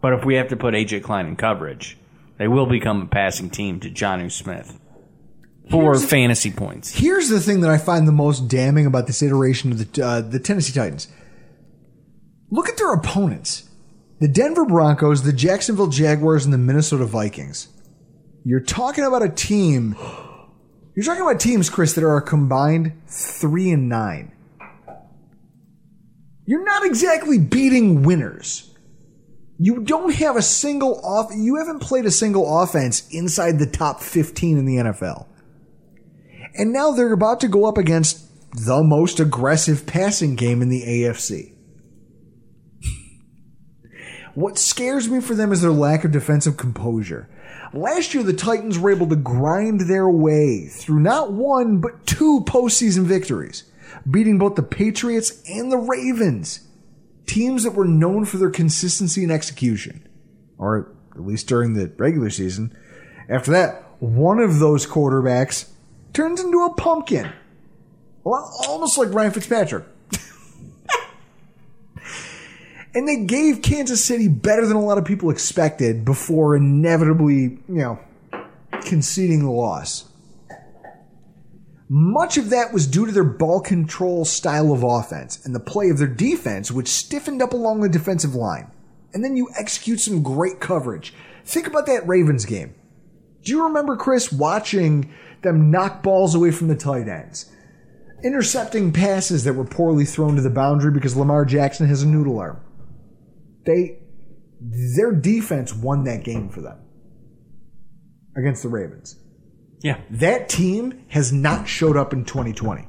[0.00, 1.96] But if we have to put AJ Klein in coverage,
[2.38, 4.78] they will become a passing team to Johnny Smith
[5.70, 6.90] for Here's the- fantasy points.
[6.94, 10.20] Here's the thing that I find the most damning about this iteration of the uh,
[10.20, 11.08] the Tennessee Titans.
[12.50, 13.68] Look at their opponents:
[14.20, 17.68] the Denver Broncos, the Jacksonville Jaguars, and the Minnesota Vikings.
[18.44, 19.96] You're talking about a team.
[20.94, 24.32] You're talking about teams, Chris, that are a combined three and nine.
[26.46, 28.72] You're not exactly beating winners.
[29.58, 31.30] You don't have a single off.
[31.34, 35.26] You haven't played a single offense inside the top 15 in the NFL.
[36.58, 40.82] And now they're about to go up against the most aggressive passing game in the
[40.82, 41.52] AFC.
[44.34, 47.28] What scares me for them is their lack of defensive composure.
[47.72, 52.42] Last year, the Titans were able to grind their way through not one, but two
[52.46, 53.64] postseason victories,
[54.10, 56.66] beating both the Patriots and the Ravens,
[57.26, 60.06] teams that were known for their consistency and execution,
[60.58, 62.76] or at least during the regular season.
[63.28, 65.70] After that, one of those quarterbacks
[66.16, 67.30] turns into a pumpkin.
[68.24, 69.84] Well, almost like Ryan Fitzpatrick.
[72.94, 77.60] and they gave Kansas City better than a lot of people expected before inevitably, you
[77.68, 78.00] know,
[78.80, 80.06] conceding the loss.
[81.90, 85.90] Much of that was due to their ball control style of offense and the play
[85.90, 88.70] of their defense, which stiffened up along the defensive line.
[89.12, 91.12] And then you execute some great coverage.
[91.44, 92.74] Think about that Ravens game.
[93.44, 95.14] Do you remember, Chris, watching
[95.46, 97.50] them knock balls away from the tight ends?
[98.24, 102.38] Intercepting passes that were poorly thrown to the boundary because Lamar Jackson has a noodle
[102.38, 102.60] arm.
[103.64, 103.98] They,
[104.60, 106.78] their defense won that game for them
[108.36, 109.16] against the Ravens.
[109.82, 110.00] Yeah.
[110.10, 112.88] That team has not showed up in 2020.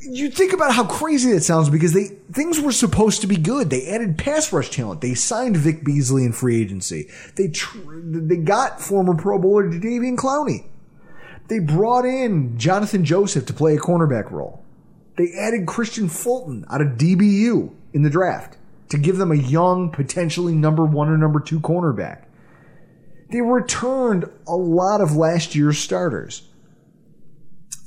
[0.00, 3.70] You think about how crazy that sounds because they things were supposed to be good.
[3.70, 5.00] They added pass rush talent.
[5.00, 7.08] They signed Vic Beasley in free agency.
[7.36, 10.66] They tr- they got former Pro Bowler Jadeveon Clowney.
[11.48, 14.64] They brought in Johnathan Joseph to play a cornerback role.
[15.16, 18.56] They added Kristian Fulton out of DBU in the draft
[18.88, 22.24] to give them a young, potentially number one or number two cornerback.
[23.30, 26.48] They returned a lot of last year's starters.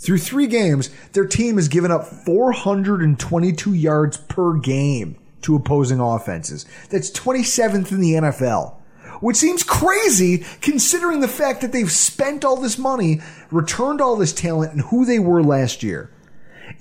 [0.03, 6.65] Through three games, their team has given up 422 yards per game to opposing offenses.
[6.89, 8.75] That's 27th in the NFL,
[9.21, 14.33] which seems crazy considering the fact that they've spent all this money, returned all this
[14.33, 16.11] talent, and who they were last year.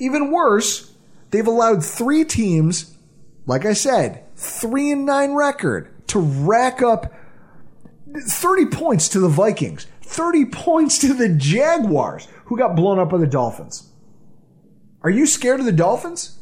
[0.01, 0.93] Even worse,
[1.31, 2.97] they've allowed three teams,
[3.47, 7.15] like I said, three and nine record, to rack up
[8.19, 13.17] 30 points to the Vikings, 30 points to the Jaguars, who got blown up by
[13.17, 13.89] the Dolphins.
[15.01, 16.39] Are you scared of the Dolphins?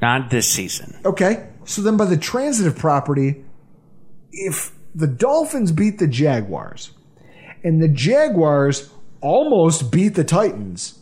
[0.00, 0.98] Not this season.
[1.04, 1.46] Okay.
[1.66, 3.44] So then, by the transitive property,
[4.32, 6.92] if the Dolphins beat the Jaguars
[7.62, 8.90] and the Jaguars
[9.20, 11.00] almost beat the Titans,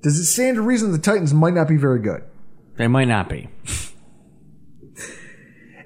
[0.00, 2.22] does it stand to reason the Titans might not be very good?
[2.78, 3.50] They might not be.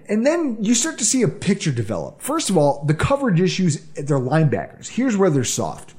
[0.07, 2.20] And then you start to see a picture develop.
[2.20, 4.88] First of all, the coverage issues at their linebackers.
[4.88, 5.93] Here's where they're soft.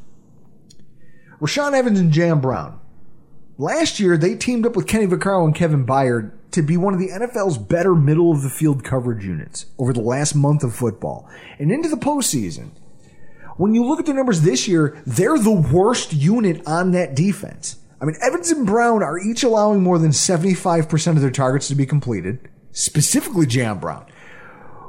[1.40, 2.80] Rashaan Evans and Jayon Brown.
[3.58, 7.00] Last year, they teamed up with Kenny Vaccaro and Kevin Byard to be one of
[7.00, 11.30] the NFL's better middle of the field coverage units over the last month of football
[11.60, 12.70] and into the postseason.
[13.58, 17.78] When you look at their numbers this year, they're the worst unit on that defense.
[18.02, 21.76] I mean, Evans and Brown are each allowing more than 75% of their targets to
[21.76, 24.06] be completed, specifically Jayon Brown,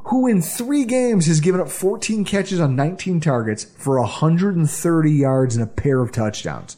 [0.06, 5.56] who in three games has given up 14 catches on 19 targets for 130 yards
[5.56, 6.76] and a pair of touchdowns.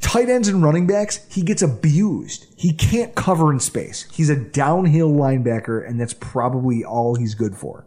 [0.00, 2.46] Tight ends and running backs, he gets abused.
[2.56, 4.10] He can't cover in space.
[4.12, 7.86] He's a downhill linebacker, and that's probably all he's good for.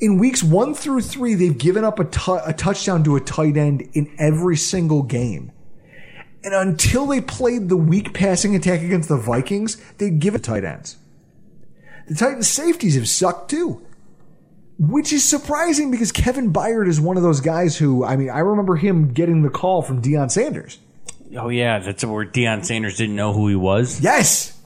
[0.00, 4.14] In weeks one through three, they've given up a, touchdown to a tight end in
[4.18, 5.52] every single game.
[6.42, 10.64] And until they played the weak passing attack against the Vikings, they'd give it tight
[10.64, 10.96] ends.
[12.08, 13.84] The Titans safeties have sucked too.
[14.78, 18.38] Which is surprising because Kevin Byard is one of those guys who, I mean, I
[18.38, 20.78] remember him getting the call from Deion Sanders.
[21.36, 24.00] Oh yeah, that's where Deion Sanders didn't know who he was.
[24.00, 24.56] Yes.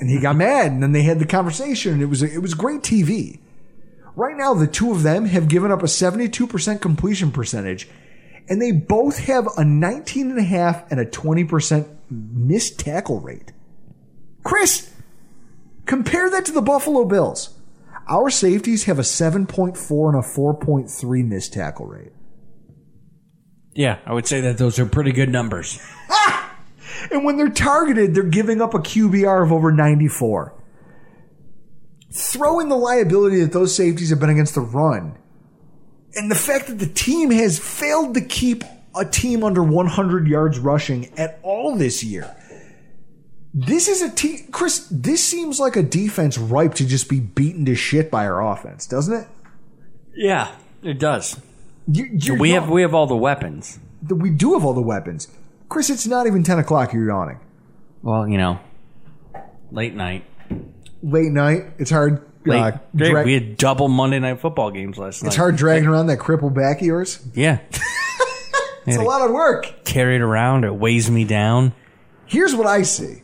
[0.00, 2.54] And he got mad and then they had the conversation and it was it was
[2.54, 3.40] great TV.
[4.14, 7.88] Right now the two of them have given up a 72% completion percentage
[8.48, 13.52] and they both have a 19 and a half and a 20% missed tackle rate.
[14.44, 14.92] Chris,
[15.86, 17.58] compare that to the Buffalo Bills.
[18.08, 22.12] Our safeties have a 7.4 and a 4.3 missed tackle rate.
[23.74, 25.80] Yeah, I would say that those are pretty good numbers.
[27.10, 30.54] And when they're targeted, they're giving up a QBR of over 94.
[32.12, 35.18] Throw in the liability that those safeties have been against the run,
[36.14, 38.64] and the fact that the team has failed to keep
[38.94, 42.34] a team under 100 yards rushing at all this year.
[43.58, 44.86] This is a team, Chris.
[44.90, 48.86] This seems like a defense ripe to just be beaten to shit by our offense,
[48.86, 49.26] doesn't it?
[50.14, 51.40] Yeah, it does.
[51.90, 53.78] You, we have we have all the weapons.
[54.06, 55.28] we do have all the weapons,
[55.70, 55.88] Chris.
[55.88, 56.92] It's not even 10 o'clock.
[56.92, 57.40] You're yawning.
[58.02, 58.58] Well, you know,
[59.70, 60.24] late night.
[61.02, 61.62] Late night.
[61.78, 62.26] It's hard.
[62.44, 65.28] Late, uh, Great, drag- we had double Monday night football games last night.
[65.28, 67.24] it's hard dragging around that crippled back of yours.
[67.34, 67.58] Yeah,
[68.86, 69.84] It's a lot of work.
[69.84, 70.64] carry it around.
[70.64, 71.72] It weighs me down.
[72.26, 73.22] Here's what I see.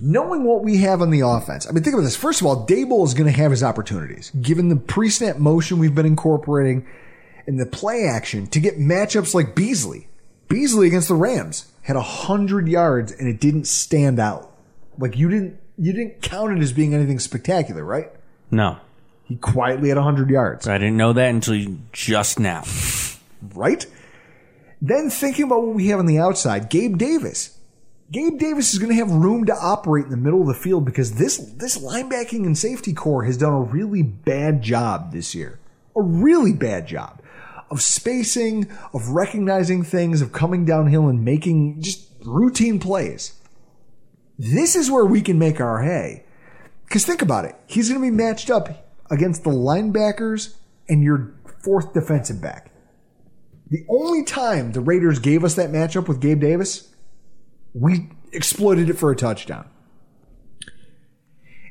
[0.00, 2.16] Knowing what we have on the offense, I mean, think about this.
[2.16, 5.94] First of all, Daboll is going to have his opportunities, given the pre-snap motion we've
[5.94, 6.86] been incorporating
[7.46, 10.08] and the play action to get matchups like Beasley.
[10.48, 14.50] Beasley against the Rams had a hundred yards and it didn't stand out.
[14.98, 18.10] Like you didn't, you didn't count it as being anything spectacular, right?
[18.50, 18.78] No,
[19.24, 20.68] He quietly had hundred yards.
[20.68, 22.64] I didn't know that until just now.
[23.54, 23.84] right?
[24.80, 27.58] Then thinking about what we have on the outside, Gabe Davis.
[28.12, 30.84] Gabe Davis is going to have room to operate in the middle of the field
[30.84, 35.58] because this this linebacking and safety corps has done a really bad job this year.
[35.96, 37.22] A really bad job
[37.70, 43.32] of spacing, of recognizing things, of coming downhill and making just routine plays.
[44.38, 46.24] This is where we can make our hay.
[46.84, 47.56] Because think about it.
[47.66, 50.56] He's going to be matched up against the linebackers
[50.86, 51.34] and your
[51.64, 52.70] fourth defensive back.
[53.70, 56.91] The only time the Raiders gave us that matchup with Gabe Davis,
[57.74, 59.68] we exploited it for a touchdown.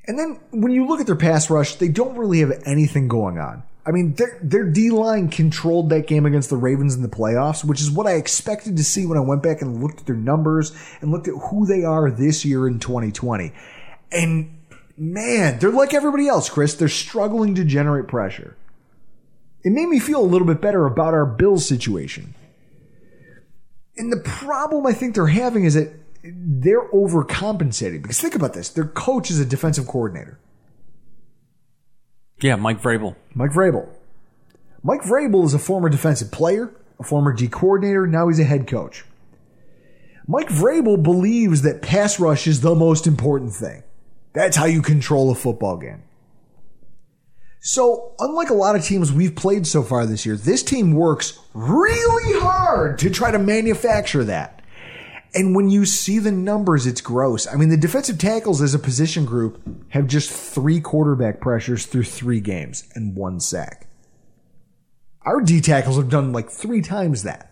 [0.06, 3.38] And then when you look at their pass rush, they don't really have anything going
[3.38, 3.64] on.
[3.86, 7.64] I mean, their, their D line controlled that game against the Ravens in the playoffs,
[7.64, 10.16] which is what I expected to see when I went back and looked at their
[10.16, 10.72] numbers
[11.02, 13.52] and looked at who they are this year in 2020.
[14.12, 14.60] And
[14.98, 16.76] man, they're like everybody else, Chris.
[16.76, 18.56] They're struggling to generate pressure.
[19.64, 22.36] It made me feel a little bit better about our Bills situation.
[23.98, 28.02] And the problem I think they're having is that they're overcompensating.
[28.02, 30.40] Because think about this their coach is a defensive coordinator,
[32.40, 33.16] Yeah, Mike Vrabel.
[33.34, 33.90] Mike Vrabel.
[34.84, 38.68] Mike Vrabel is a former defensive player, a former D coordinator, now he's a head
[38.68, 39.06] coach.
[40.28, 43.84] Mike Vrabel believes that pass rush is the most important thing.
[44.34, 46.04] That's how you control a football game.
[47.64, 51.38] So, unlike a lot of teams we've played so far this year, this team works
[51.54, 54.64] really hard to try to manufacture that.
[55.36, 57.46] And when you see the numbers, it's gross.
[57.46, 62.06] I mean, the defensive tackles as a position group have just three quarterback pressures through
[62.06, 63.88] three games and one sack.
[65.22, 67.51] Our D tackles have done like three times that.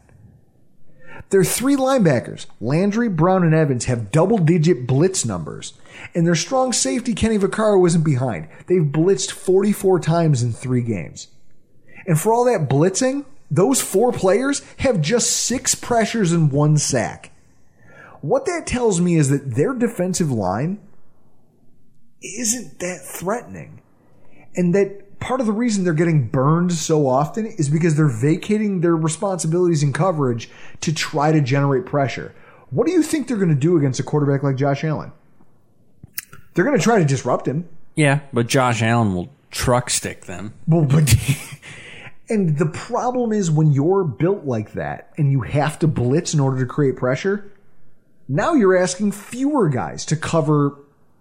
[1.30, 5.74] Their three linebackers, Landry, Brown, and Evans, have double digit blitz numbers.
[6.16, 8.48] And their strong safety, Kenny Vaccaro, isn't behind.
[8.68, 11.28] They've blitzed 44 times in three games.
[12.08, 17.32] And for all that blitzing, those four players have just six pressures and one sack.
[18.22, 20.80] What that tells me is that their defensive line
[22.22, 23.82] isn't that threatening.
[24.56, 28.82] And that part of the reason they're getting burned so often is because they're vacating
[28.82, 30.50] their responsibilities in coverage
[30.82, 32.34] to try to generate pressure.
[32.70, 35.12] What do you think they're going to do against a quarterback like Josh Allen?
[36.54, 37.68] They're going to try to disrupt him.
[37.96, 40.54] Yeah, but Josh Allen will truck stick them.
[40.68, 41.14] Well, but
[42.30, 46.40] and the problem is when you're built like that and you have to blitz in
[46.40, 47.52] order to create pressure.
[48.28, 50.78] Now you're asking fewer guys to cover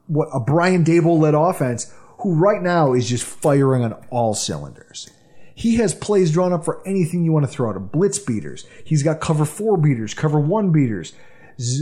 [0.09, 5.11] what a Brian Daboll led offense, who right now is just firing on all cylinders.
[5.55, 7.87] He has plays drawn up for anything you want to throw at him.
[7.87, 8.65] Blitz beaters.
[8.85, 11.13] He's got cover four beaters, cover one beaters,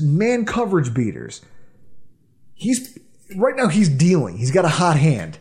[0.03, 1.43] man coverage beaters.
[2.55, 2.99] He's
[3.37, 4.39] right now he's dealing.
[4.39, 5.39] He's got a hot hand.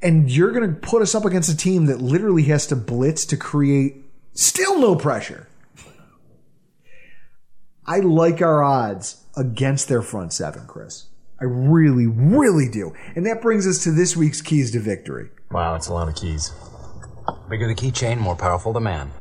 [0.00, 3.24] And you're going to put us up against a team that literally has to blitz
[3.26, 5.48] to create still no pressure.
[7.84, 11.07] I like our odds against their front seven, Chris.
[11.40, 12.94] I really, really do.
[13.14, 15.30] And that brings us to this week's keys to victory.
[15.50, 16.52] Wow, it's a lot of keys.
[17.48, 19.12] Bigger the keychain, more powerful the man.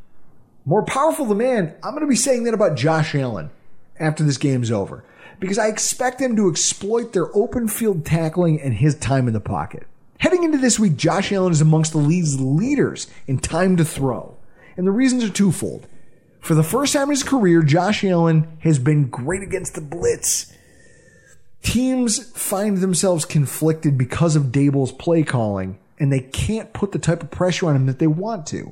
[0.66, 3.52] More powerful the man, I'm going to be saying that about Josh Allen
[4.00, 5.04] after this game's over.
[5.40, 9.40] Because I expect them to exploit their open field tackling and his time in the
[9.40, 9.86] pocket.
[10.20, 14.36] Heading into this week, Josh Allen is amongst the league's leaders in time to throw.
[14.76, 15.88] And the reasons are twofold.
[16.40, 20.54] For the first time in his career, Josh Allen has been great against the blitz.
[21.62, 27.24] Teams find themselves conflicted because of Daboll's play calling, and they can't put the type
[27.24, 28.72] of pressure on him that they want to.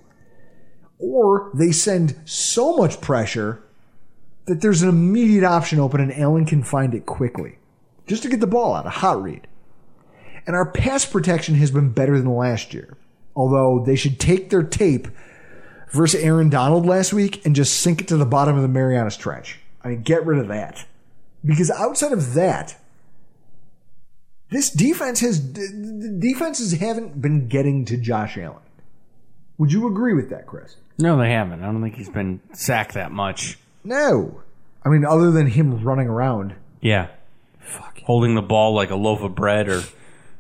[1.00, 3.62] Or they send so much pressure
[4.46, 7.58] that there's an immediate option open and Allen can find it quickly.
[8.08, 9.48] Just to get the ball out, a hot read.
[10.46, 12.98] And our pass protection has been better than last year.
[13.36, 15.08] Although they should take their tape
[15.92, 19.18] versus Aaron Donald last week and just sink it to the bottom of the Marianas
[19.18, 19.60] Trench.
[19.84, 20.86] I mean, get rid of that.
[21.46, 22.76] Because outside of that,
[24.50, 28.60] this defense has defenses haven't been getting to Josh Allen.
[29.58, 30.76] Would you agree with that, Chris?
[30.98, 31.64] No, they haven't.
[31.64, 33.58] I don't think he's been sacked that much.
[33.84, 34.42] No.
[34.84, 36.56] I mean, other than him running around.
[36.82, 37.08] Yeah.
[38.04, 39.82] Holding the ball like a loaf of bread or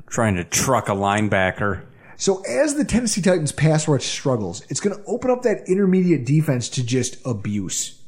[0.07, 1.83] trying to truck a linebacker.
[2.17, 6.25] So as the Tennessee Titans pass rush struggles, it's going to open up that intermediate
[6.25, 7.99] defense to just abuse.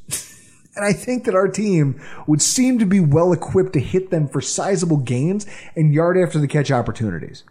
[0.77, 4.27] And I think that our team would seem to be well equipped to hit them
[4.27, 7.43] for sizable gains and yard after the catch opportunities.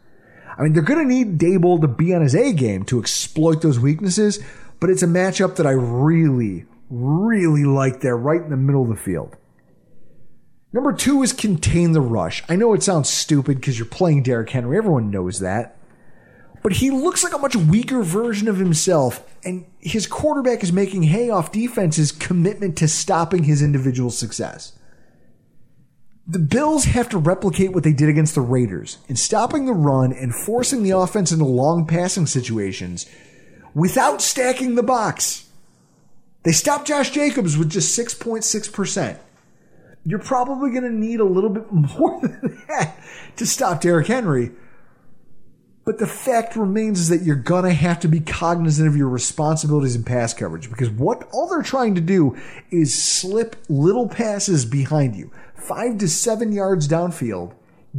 [0.57, 3.63] I mean, they're going to need Daboll to be on his A game to exploit
[3.63, 4.43] those weaknesses,
[4.79, 8.89] but it's a matchup that I really, really like there right in the middle of
[8.89, 9.37] the field.
[10.73, 12.45] Number two is contain the rush.
[12.49, 14.79] I know it sounds stupid because you're playing Derrick Henry.
[14.79, 15.76] Everyone knows that.
[16.67, 21.05] But he looks like a much weaker version of himself, and his quarterback is making
[21.05, 24.77] hay off defense's commitment to stopping his individual success.
[26.27, 30.13] The Bills have to replicate what they did against the Raiders in stopping the run
[30.13, 33.07] and forcing the offense into long passing situations
[33.73, 35.49] without stacking the box.
[36.43, 39.17] They stopped Josh Jacobs with just 6.6%.
[40.05, 42.99] You're probably going to need a little bit more than that
[43.37, 44.51] to stop Derrick Henry.
[45.87, 49.95] But the fact remains is that you're to have to be cognizant of your responsibilities
[49.95, 52.37] in pass coverage because what all they're trying to do
[52.73, 57.55] is slip little passes behind you, five to seven yards downfield,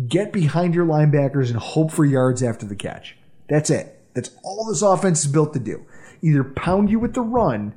[0.09, 3.15] get behind your linebackers and hope for yards after the catch.
[3.47, 3.97] That's it.
[4.13, 5.85] That's all this offense is built to do.
[6.21, 7.73] Either pound you with the run,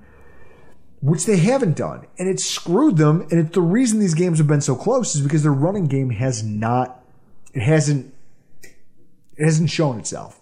[1.01, 3.21] which they haven't done, and it's screwed them.
[3.31, 6.11] And it's the reason these games have been so close is because their running game
[6.11, 7.01] has not,
[7.55, 8.13] it hasn't
[9.41, 10.39] it hasn't shown itself.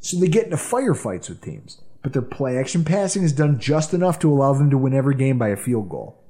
[0.00, 3.94] So they get into firefights with teams, but their play action passing is done just
[3.94, 6.20] enough to allow them to win every game by a field goal.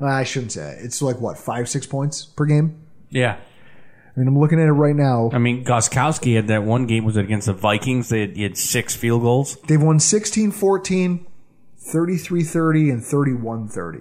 [0.00, 0.84] Well, I shouldn't say it.
[0.84, 2.82] it's like what five six points per game.
[3.08, 3.36] Yeah.
[3.36, 5.30] I mean, I'm looking at it right now.
[5.32, 8.08] I mean, Gostkowski had that one game was it against the Vikings.
[8.08, 9.56] They had, he had six field goals.
[9.68, 11.26] They've won 16 14,
[11.78, 14.00] 33 30, and 31 30.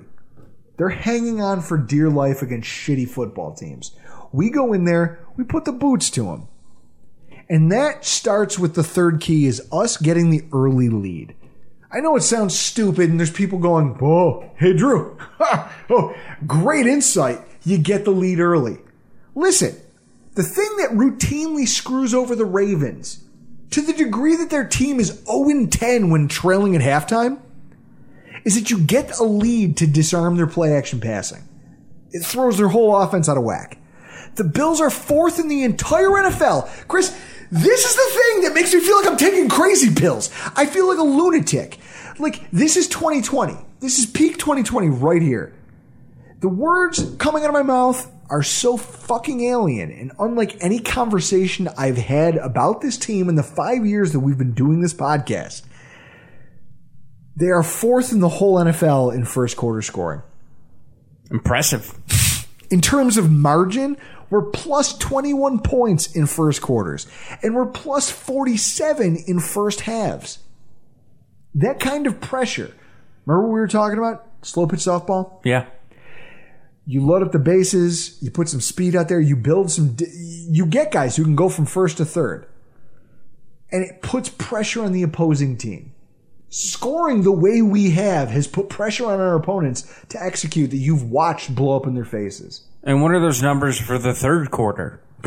[0.77, 3.95] They're hanging on for dear life against shitty football teams.
[4.31, 6.47] We go in there, we put the boots to them.
[7.49, 11.35] And that starts with the third key is us getting the early lead.
[11.91, 15.17] I know it sounds stupid and there's people going, whoa, hey Drew,
[15.89, 16.15] oh,
[16.45, 17.39] great insight.
[17.63, 18.77] You get the lead early.
[19.33, 19.75] Listen,
[20.35, 23.23] the thing that routinely screws over the Ravens
[23.71, 27.41] to the degree that their team is 0 10 when trailing at halftime
[28.45, 31.43] is that you get a lead to disarm their play action passing.
[32.11, 33.77] It throws their whole offense out of whack.
[34.35, 36.87] The Bills are fourth in the entire NFL.
[36.87, 37.15] Chris,
[37.51, 40.29] this is the thing that makes me feel like I'm taking crazy pills.
[40.55, 41.79] I feel like a lunatic.
[42.19, 43.55] Like, this is 2020.
[43.79, 45.53] This is peak 2020 right here.
[46.41, 51.67] The words coming out of my mouth are so fucking alien and unlike any conversation
[51.77, 55.63] I've had about this team in the five years that we've been doing this podcast.
[57.35, 60.21] They are fourth in the whole NFL in first quarter scoring.
[61.31, 61.97] Impressive.
[62.69, 63.97] In terms of margin,
[64.29, 67.07] we're plus 21 points in first quarters,
[67.41, 70.39] and we're plus 47 in first halves.
[71.55, 72.73] That kind of pressure.
[73.25, 74.27] Remember what we were talking about?
[74.41, 75.41] Slow pitch softball?
[75.43, 75.65] Yeah.
[76.85, 80.65] You load up the bases, you put some speed out there, you build some, you
[80.65, 82.47] get guys who can go from first to third.
[83.71, 85.93] And it puts pressure on the opposing team.
[86.49, 91.11] Scoring the way we have has put pressure on our opponents to execute that you've
[91.11, 92.65] watched blow up in their faces.
[92.83, 95.01] And what are those numbers for the third quarter?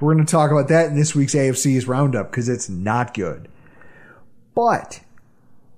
[0.00, 3.48] We're going to talk about that in this week's AFC's roundup because it's not good.
[4.54, 5.00] But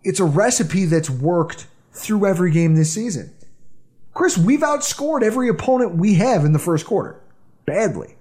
[0.02, 3.32] it's a recipe that's worked through every game this season.
[4.14, 7.20] Chris, we've outscored every opponent we have in the first quarter.
[7.64, 8.16] Badly.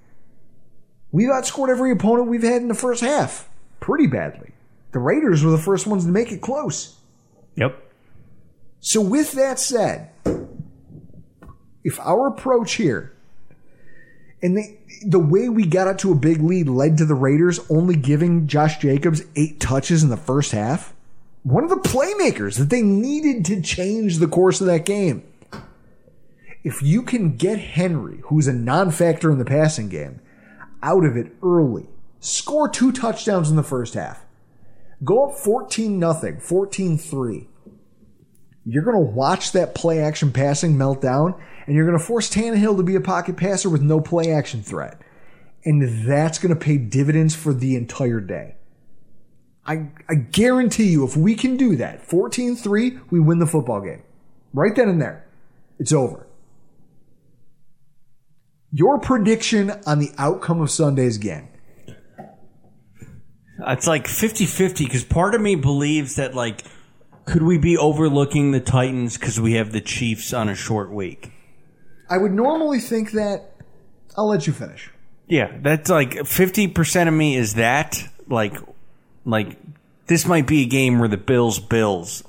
[1.12, 3.50] We've outscored every opponent we've had in the first half.
[3.80, 4.52] Pretty badly.
[4.92, 6.96] The Raiders were the first ones to make it close.
[7.56, 7.82] Yep.
[8.80, 10.11] So, with that said,
[11.84, 13.14] if our approach here
[14.42, 17.60] and the, the way we got out to a big lead led to the Raiders
[17.70, 20.94] only giving Josh Jacobs eight touches in the first half,
[21.44, 25.24] one of the playmakers that they needed to change the course of that game.
[26.64, 30.22] If you can get Henry, who's a non factor in the passing game,
[30.84, 31.88] out of it early,
[32.20, 34.24] score two touchdowns in the first half,
[35.04, 37.48] go up 14 nothing, 14 3.
[38.66, 42.78] You're going to watch that play action passing meltdown, and you're going to force Tannehill
[42.78, 45.02] to be a pocket passer with no play action threat.
[45.64, 48.56] And that's going to pay dividends for the entire day.
[49.66, 53.82] I, I guarantee you, if we can do that, 14 3, we win the football
[53.82, 54.02] game.
[54.54, 55.26] Right then and there.
[55.80, 56.28] It's over.
[58.72, 61.48] Your prediction on the outcome of Sunday's game.
[63.68, 66.64] It's like 50 50 because part of me believes that, like,
[67.26, 71.32] could we be overlooking the Titans because we have the Chiefs on a short week?
[72.10, 73.52] I would normally think that.
[74.18, 74.90] I'll let you finish.
[75.28, 78.04] Yeah, that's like 50% of me is that.
[78.28, 78.58] Like,
[79.26, 79.58] like
[80.08, 82.24] this might be a game where the Bills Bills,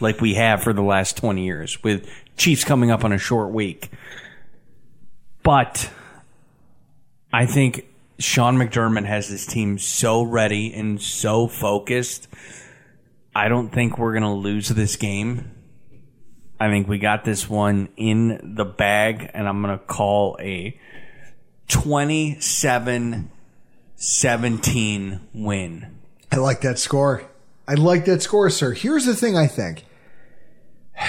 [0.00, 2.06] like we have for the last 20 years, with
[2.36, 3.90] Chiefs coming up on a short week.
[5.42, 5.90] But
[7.32, 7.86] I think
[8.18, 12.28] Sean McDermott has this team so ready and so focused.
[13.34, 15.50] I don't think we're going to lose this game.
[16.60, 20.78] I think we got this one in the bag, and I'm going to call a
[21.68, 23.30] 27
[23.96, 25.98] 17 win.
[26.30, 27.22] I like that score.
[27.66, 28.72] I like that score, sir.
[28.72, 29.84] Here's the thing I think.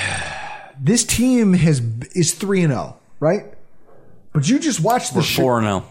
[0.80, 1.82] This team has
[2.16, 3.54] is 3 and 0, right?
[4.34, 5.86] But you just watched the We're Chi- 4 0.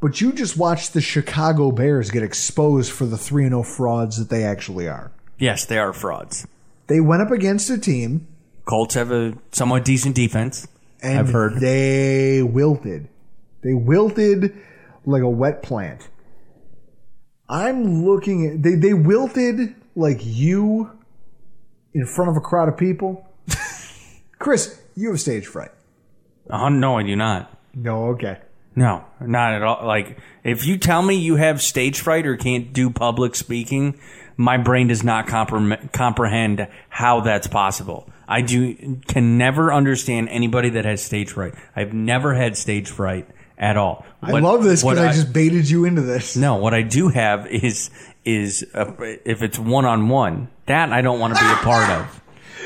[0.00, 4.16] But you just watched the Chicago Bears get exposed for the 3 and 0 frauds
[4.16, 5.12] that they actually are.
[5.38, 6.46] Yes, they are frauds.
[6.86, 8.26] They went up against a team
[8.66, 10.66] Colts have a somewhat decent defense.
[11.00, 11.60] and I've heard.
[11.60, 13.08] they wilted.
[13.62, 14.56] They wilted
[15.04, 16.08] like a wet plant.
[17.48, 20.90] I'm looking at they they wilted like you
[21.94, 23.24] in front of a crowd of people.
[24.38, 25.70] Chris, you have stage fright.
[26.50, 27.56] Oh, no, I do not.
[27.74, 28.38] No, okay.
[28.74, 29.86] No, not at all.
[29.86, 33.98] Like, if you tell me you have stage fright or can't do public speaking,
[34.36, 38.08] my brain does not compre- comprehend how that's possible.
[38.28, 41.54] I do can never understand anybody that has stage fright.
[41.74, 44.04] I've never had stage fright at all.
[44.20, 46.36] I love this because I, just baited you into this.
[46.36, 46.56] no.
[46.56, 47.90] What I do have is
[48.24, 48.92] is uh
[49.24, 52.22] if it's one on one, that I don't want to be a part of.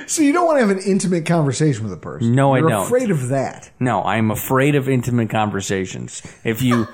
[0.07, 2.35] So you don't want to have an intimate conversation with a person.
[2.35, 2.87] No, I You're don't.
[2.87, 3.71] afraid of that.
[3.79, 6.23] No, I'm afraid of intimate conversations.
[6.43, 6.89] If you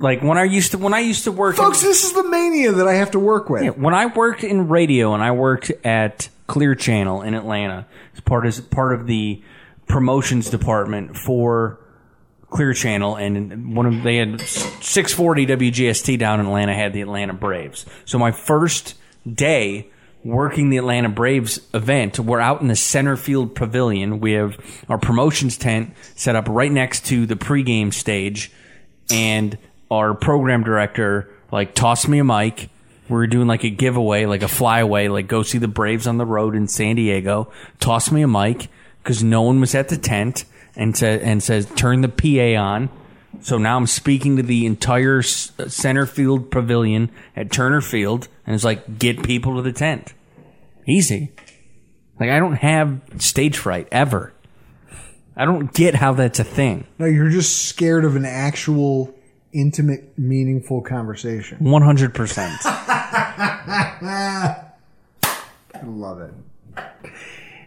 [0.00, 2.72] like when I used to when I used to work Folks, this is the mania
[2.72, 3.64] that I have to work with.
[3.64, 8.20] Yeah, when I worked in radio and I worked at Clear Channel in Atlanta as
[8.20, 9.42] part as part of the
[9.86, 11.80] promotions department for
[12.50, 17.32] Clear Channel, and one of they had 640 WGST down in Atlanta had the Atlanta
[17.32, 17.84] Braves.
[18.04, 18.94] So my first
[19.30, 19.90] day
[20.22, 24.20] working the Atlanta Braves event, we're out in the center field pavilion.
[24.20, 24.58] We have
[24.88, 28.52] our promotions tent set up right next to the pregame stage,
[29.10, 29.58] and
[29.90, 32.70] our program director like tossed me a mic.
[33.08, 36.18] We were doing like a giveaway, like a flyaway, like go see the Braves on
[36.18, 37.52] the road in San Diego.
[37.78, 38.68] Tossed me a mic
[39.02, 40.44] because no one was at the tent,
[40.74, 42.88] and said and says turn the PA on.
[43.42, 48.64] So now I'm speaking to the entire center field pavilion at Turner Field, and it's
[48.64, 50.14] like get people to the tent.
[50.86, 51.32] Easy.
[52.18, 54.32] Like I don't have stage fright ever.
[55.36, 56.86] I don't get how that's a thing.
[56.98, 59.14] No, you're just scared of an actual
[59.58, 61.58] intimate, meaningful conversation.
[61.58, 62.58] One hundred percent.
[62.64, 64.72] I
[65.84, 66.34] love it.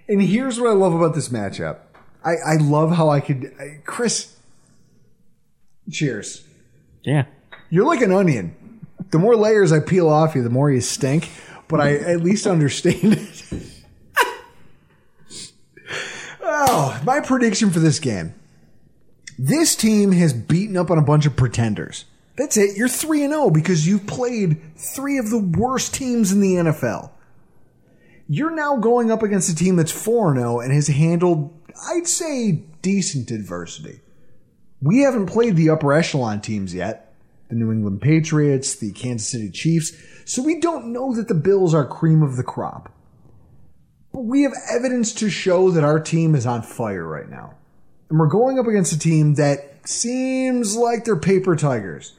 [0.07, 1.77] And here's what I love about this matchup.
[2.23, 4.35] I, I love how I could, I, Chris.
[5.91, 6.43] Cheers.
[7.03, 7.25] Yeah.
[7.69, 8.55] You're like an onion.
[9.11, 11.29] The more layers I peel off you, the more you stink.
[11.67, 13.63] But I at least understand it.
[16.41, 18.33] oh, my prediction for this game.
[19.41, 22.03] This team has beaten up on a bunch of pretenders.
[22.35, 22.75] That's it.
[22.75, 27.11] You're 3 and 0 because you've played three of the worst teams in the NFL.
[28.27, 31.57] You're now going up against a team that's 4 0 and has handled,
[31.87, 34.01] I'd say, decent adversity.
[34.81, 37.05] We haven't played the upper echelon teams yet
[37.47, 39.93] the New England Patriots, the Kansas City Chiefs,
[40.25, 42.93] so we don't know that the Bills are cream of the crop.
[44.11, 47.55] But we have evidence to show that our team is on fire right now.
[48.09, 52.13] And we're going up against a team that seems like they're paper tigers.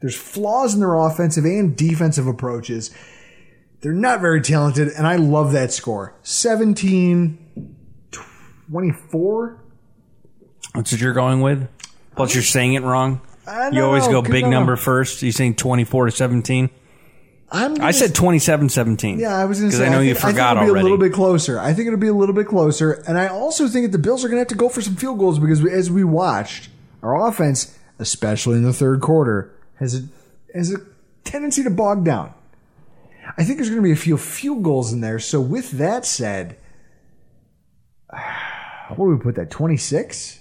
[0.00, 2.94] There's flaws in their offensive and defensive approaches.
[3.80, 6.14] They're not very talented, and I love that score.
[6.22, 7.76] 17
[8.70, 9.60] 24.
[10.74, 11.68] That's what you're going with?
[12.16, 13.20] Plus, you're saying it wrong.
[13.72, 15.22] You always know, go big number first.
[15.22, 16.70] You're saying 24 to 17?
[17.50, 19.18] I'm I said 27 17.
[19.20, 19.86] Yeah, I was going to Because say.
[19.86, 20.80] I know think, you forgot I think it'll be already.
[20.80, 21.58] a little bit closer.
[21.60, 24.24] I think it'll be a little bit closer, and I also think that the Bills
[24.24, 26.70] are going to have to go for some field goals because as we watched,
[27.02, 30.08] our offense, especially in the third quarter, has a
[30.56, 30.78] has a
[31.24, 32.32] tendency to bog down.
[33.38, 35.18] I think there's going to be a few field goals in there.
[35.18, 36.56] So with that said,
[38.88, 39.50] what do we put that?
[39.50, 40.40] Twenty six.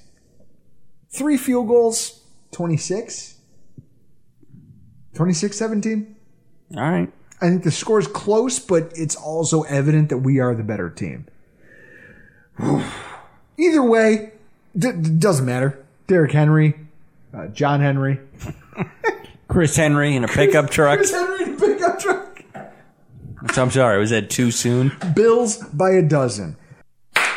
[1.12, 2.22] Three field goals.
[2.54, 3.36] 26.
[5.16, 6.16] 26 17.
[6.76, 7.12] All right.
[7.42, 10.90] I think the score is close, but it's also evident that we are the better
[10.90, 11.26] team.
[13.58, 14.32] Either way,
[14.78, 15.84] d- d- doesn't matter.
[16.08, 16.76] Derrick Henry,
[17.34, 18.20] uh, John Henry,
[19.48, 21.00] Chris Henry in a pickup truck.
[21.00, 22.44] Chris Henry in a pickup truck.
[23.58, 24.92] I'm sorry, was that too soon?
[25.16, 26.56] Bills by a dozen.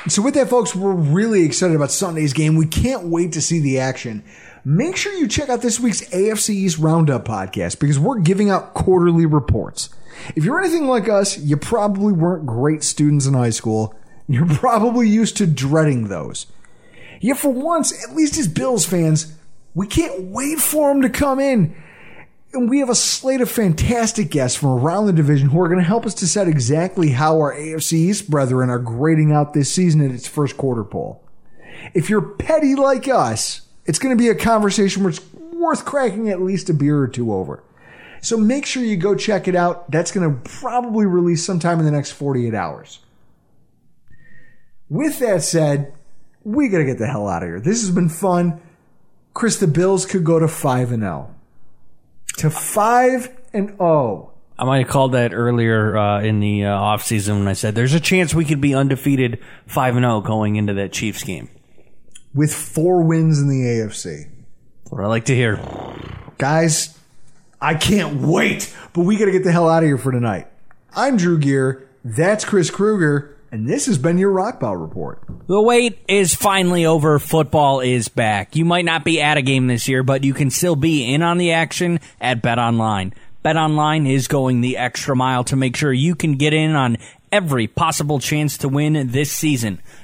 [0.09, 2.55] So with that, folks, we're really excited about Sunday's game.
[2.55, 4.23] We can't wait to see the action.
[4.69, 8.75] Make sure you check out this week's AFC East Roundup podcast because we're giving out
[8.75, 9.91] quarterly reports.
[10.35, 13.95] If you're anything like us, you probably weren't great students in high school.
[14.27, 16.47] You're probably used to dreading those.
[17.21, 19.37] Yet for once, at least as Bills fans,
[19.77, 21.81] we can't wait for them to come in.
[22.53, 25.79] And we have a slate of fantastic guests from around the division who are going
[25.79, 30.01] to help us decide exactly how our AFC East brethren are grading out this season
[30.01, 31.23] at its first quarter poll.
[31.95, 35.21] If you're petty like us, it's going to be a conversation where it's
[35.53, 37.63] worth cracking at least a beer or two over.
[38.23, 39.91] So make sure you go check it out.
[39.91, 43.01] That's going to probably release sometime in the next 48 hours.
[44.89, 45.93] With that said,
[46.45, 47.61] we got to get the hell out of here.
[47.61, 48.61] This has been fun.
[49.35, 51.35] Chris, the Bills could go to 5 and 0.
[52.39, 54.31] To 5 and oh.
[54.31, 54.33] 0.
[54.59, 57.93] I might have called that earlier uh, in the uh, offseason when I said there's
[57.93, 61.51] a chance we could be undefeated 5 and 0 going into that Chiefs game.
[62.37, 64.29] With four wins in the AFC.
[64.91, 65.59] What I like to hear.
[66.37, 66.97] Guys,
[67.63, 70.47] I can't wait, but we got to get the hell out of here for tonight.
[70.95, 71.89] I'm Drew Gear.
[72.05, 75.23] That's Chris Kruger, and this has been your Rockpile Report.
[75.47, 77.19] The wait is finally over.
[77.19, 78.55] Football is back.
[78.55, 81.23] You might not be at a game this year, but you can still be in
[81.23, 83.15] on the action at Bet Online.
[83.43, 86.99] Bet Online is going the extra mile to make sure you can get in on
[87.33, 89.81] every possible chance to win this season.